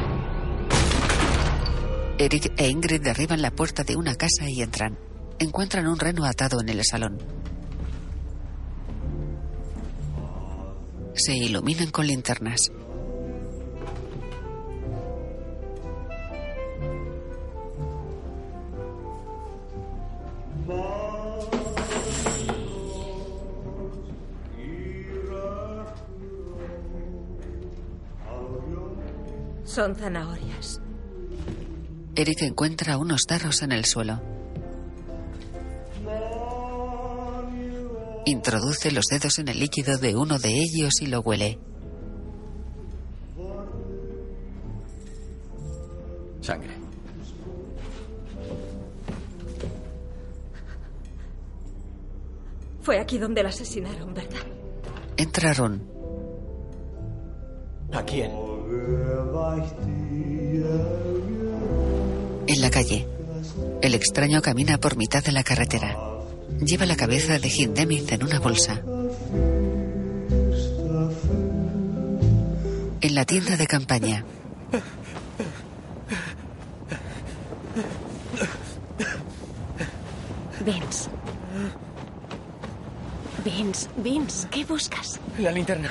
Eric 2.17 2.53
e 2.57 2.67
Ingrid 2.67 3.01
derriban 3.01 3.41
la 3.41 3.51
puerta 3.51 3.83
de 3.83 3.95
una 3.95 4.15
casa 4.15 4.49
y 4.49 4.61
entran. 4.61 4.97
Encuentran 5.39 5.87
un 5.87 5.97
reno 5.97 6.25
atado 6.25 6.61
en 6.61 6.69
el 6.69 6.83
salón. 6.83 7.17
Se 11.13 11.35
iluminan 11.35 11.91
con 11.91 12.07
linternas. 12.07 12.71
Son 29.71 29.95
zanahorias. 29.95 30.81
Eric 32.13 32.41
encuentra 32.41 32.97
unos 32.97 33.21
tarros 33.25 33.61
en 33.61 33.71
el 33.71 33.85
suelo. 33.85 34.21
Introduce 38.25 38.91
los 38.91 39.05
dedos 39.05 39.39
en 39.39 39.47
el 39.47 39.61
líquido 39.61 39.97
de 39.97 40.17
uno 40.17 40.39
de 40.39 40.49
ellos 40.49 41.01
y 41.01 41.05
lo 41.05 41.21
huele. 41.21 41.57
Sangre. 46.41 46.75
Fue 52.81 52.99
aquí 52.99 53.17
donde 53.17 53.41
la 53.41 53.49
asesinaron, 53.49 54.13
¿verdad? 54.13 54.41
Entra 55.15 55.53
Ron. 55.53 55.81
¿A 57.93 58.03
quién? 58.03 58.40
En 62.47 62.61
la 62.61 62.69
calle, 62.69 63.07
el 63.81 63.93
extraño 63.93 64.41
camina 64.41 64.77
por 64.77 64.97
mitad 64.97 65.23
de 65.23 65.31
la 65.31 65.43
carretera. 65.43 65.97
Lleva 66.59 66.85
la 66.85 66.95
cabeza 66.95 67.39
de 67.39 67.47
Hindemith 67.47 68.11
en 68.11 68.23
una 68.23 68.39
bolsa. 68.39 68.81
En 73.01 73.15
la 73.15 73.25
tienda 73.25 73.57
de 73.57 73.67
campaña, 73.67 74.25
Vince. 80.65 81.09
Vince, 83.43 83.89
Vince, 83.97 84.47
¿qué 84.51 84.65
buscas? 84.65 85.19
La 85.39 85.51
linterna. 85.51 85.89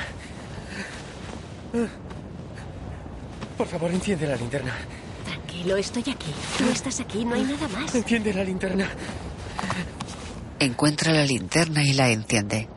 Favor, 3.71 3.91
enciende 3.93 4.27
la 4.27 4.37
linterna. 4.37 4.75
Tranquilo, 5.25 5.77
estoy 5.77 6.03
aquí. 6.03 6.33
Tú 6.59 6.69
estás 6.71 7.01
aquí, 7.01 7.25
no 7.25 7.35
hay 7.35 7.43
nada 7.45 7.69
más. 7.69 7.95
Enciende 7.95 8.33
la 8.35 8.45
linterna. 8.45 8.89
encuentra 10.59 11.13
la 11.13 11.25
linterna 11.25 11.83
y 11.83 11.93
la 11.95 12.11
enciende. 12.11 12.69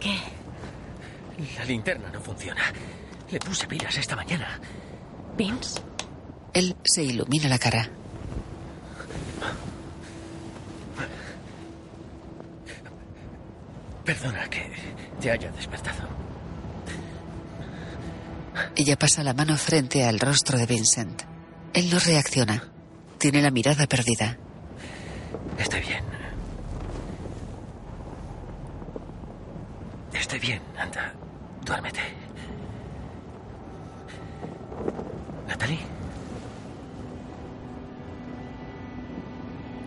¿Qué? 0.00 0.16
La 1.58 1.64
linterna 1.64 2.10
no 2.10 2.20
funciona. 2.20 2.62
Le 3.30 3.38
puse 3.40 3.66
pilas 3.66 3.96
esta 3.98 4.16
mañana. 4.16 4.60
Vince, 5.36 5.80
Él 6.54 6.74
se 6.84 7.02
ilumina 7.02 7.48
la 7.48 7.58
cara. 7.58 7.90
Perdona 14.04 14.48
que 14.48 14.70
te 15.20 15.30
haya 15.30 15.50
despertado. 15.50 15.95
Ella 18.86 18.96
pasa 18.96 19.24
la 19.24 19.34
mano 19.34 19.56
frente 19.56 20.04
al 20.04 20.20
rostro 20.20 20.56
de 20.56 20.64
Vincent. 20.64 21.22
Él 21.74 21.90
no 21.90 21.98
reacciona. 21.98 22.70
Tiene 23.18 23.42
la 23.42 23.50
mirada 23.50 23.88
perdida. 23.88 24.38
Estoy 25.58 25.80
bien. 25.80 26.04
Estoy 30.14 30.38
bien, 30.38 30.62
anda. 30.78 31.12
Duérmete. 31.64 31.98
Natalie. 35.48 35.80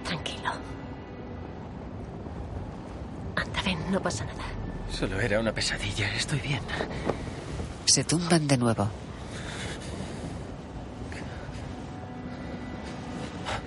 tranquilo. 0.03 0.51
Anda, 3.37 3.61
ven, 3.61 3.91
no 3.91 4.01
pasa 4.01 4.25
nada. 4.25 4.43
Solo 4.91 5.21
era 5.21 5.39
una 5.39 5.53
pesadilla. 5.53 6.13
Estoy 6.15 6.41
bien. 6.41 6.59
Se 7.89 8.03
tumban 8.03 8.47
de 8.47 8.55
nuevo. 8.55 8.87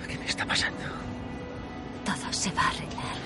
¿Qué 0.07 0.17
me 0.17 0.25
está 0.25 0.45
pasando? 0.45 0.81
Todo 2.05 2.31
se 2.31 2.49
va 2.51 2.61
a 2.61 2.67
arreglar. 2.69 3.17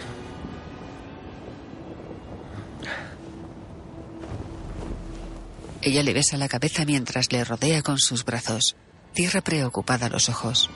Ella 5.83 6.01
le 6.01 6.13
besa 6.13 6.35
la 6.37 6.49
cabeza 6.49 6.83
mientras 6.83 7.31
le 7.31 7.43
rodea 7.43 7.83
con 7.83 7.99
sus 7.99 8.25
brazos. 8.25 8.75
Cierra 9.13 9.41
preocupada 9.41 10.09
los 10.09 10.29
ojos. 10.29 10.67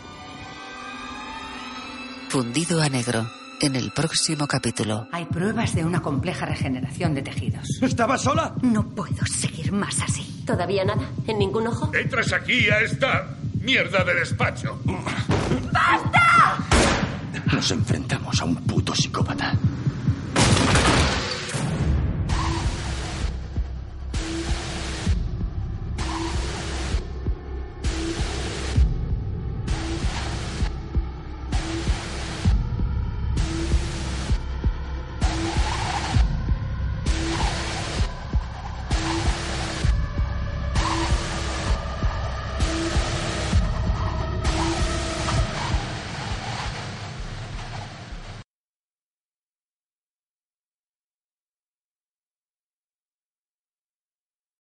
Fundido 2.29 2.79
a 2.83 2.89
negro. 2.89 3.40
En 3.63 3.75
el 3.75 3.91
próximo 3.91 4.47
capítulo. 4.47 5.07
Hay 5.11 5.25
pruebas 5.25 5.75
de 5.75 5.85
una 5.85 6.01
compleja 6.01 6.47
regeneración 6.47 7.13
de 7.13 7.21
tejidos. 7.21 7.67
¿Estaba 7.81 8.17
sola? 8.17 8.55
No 8.63 8.89
puedo 8.89 9.23
seguir 9.25 9.71
más 9.71 10.01
así. 10.01 10.43
¿Todavía 10.47 10.83
nada? 10.83 11.03
¿En 11.27 11.37
ningún 11.37 11.67
ojo? 11.67 11.91
Entras 11.93 12.33
aquí 12.33 12.69
a 12.69 12.79
esta 12.81 13.27
mierda 13.61 14.03
de 14.03 14.15
despacho. 14.15 14.79
Nos 17.53 17.71
enfrentamos 17.71 18.41
a 18.41 18.45
un 18.45 18.55
puto 18.55 18.95
psicópata. 18.95 19.53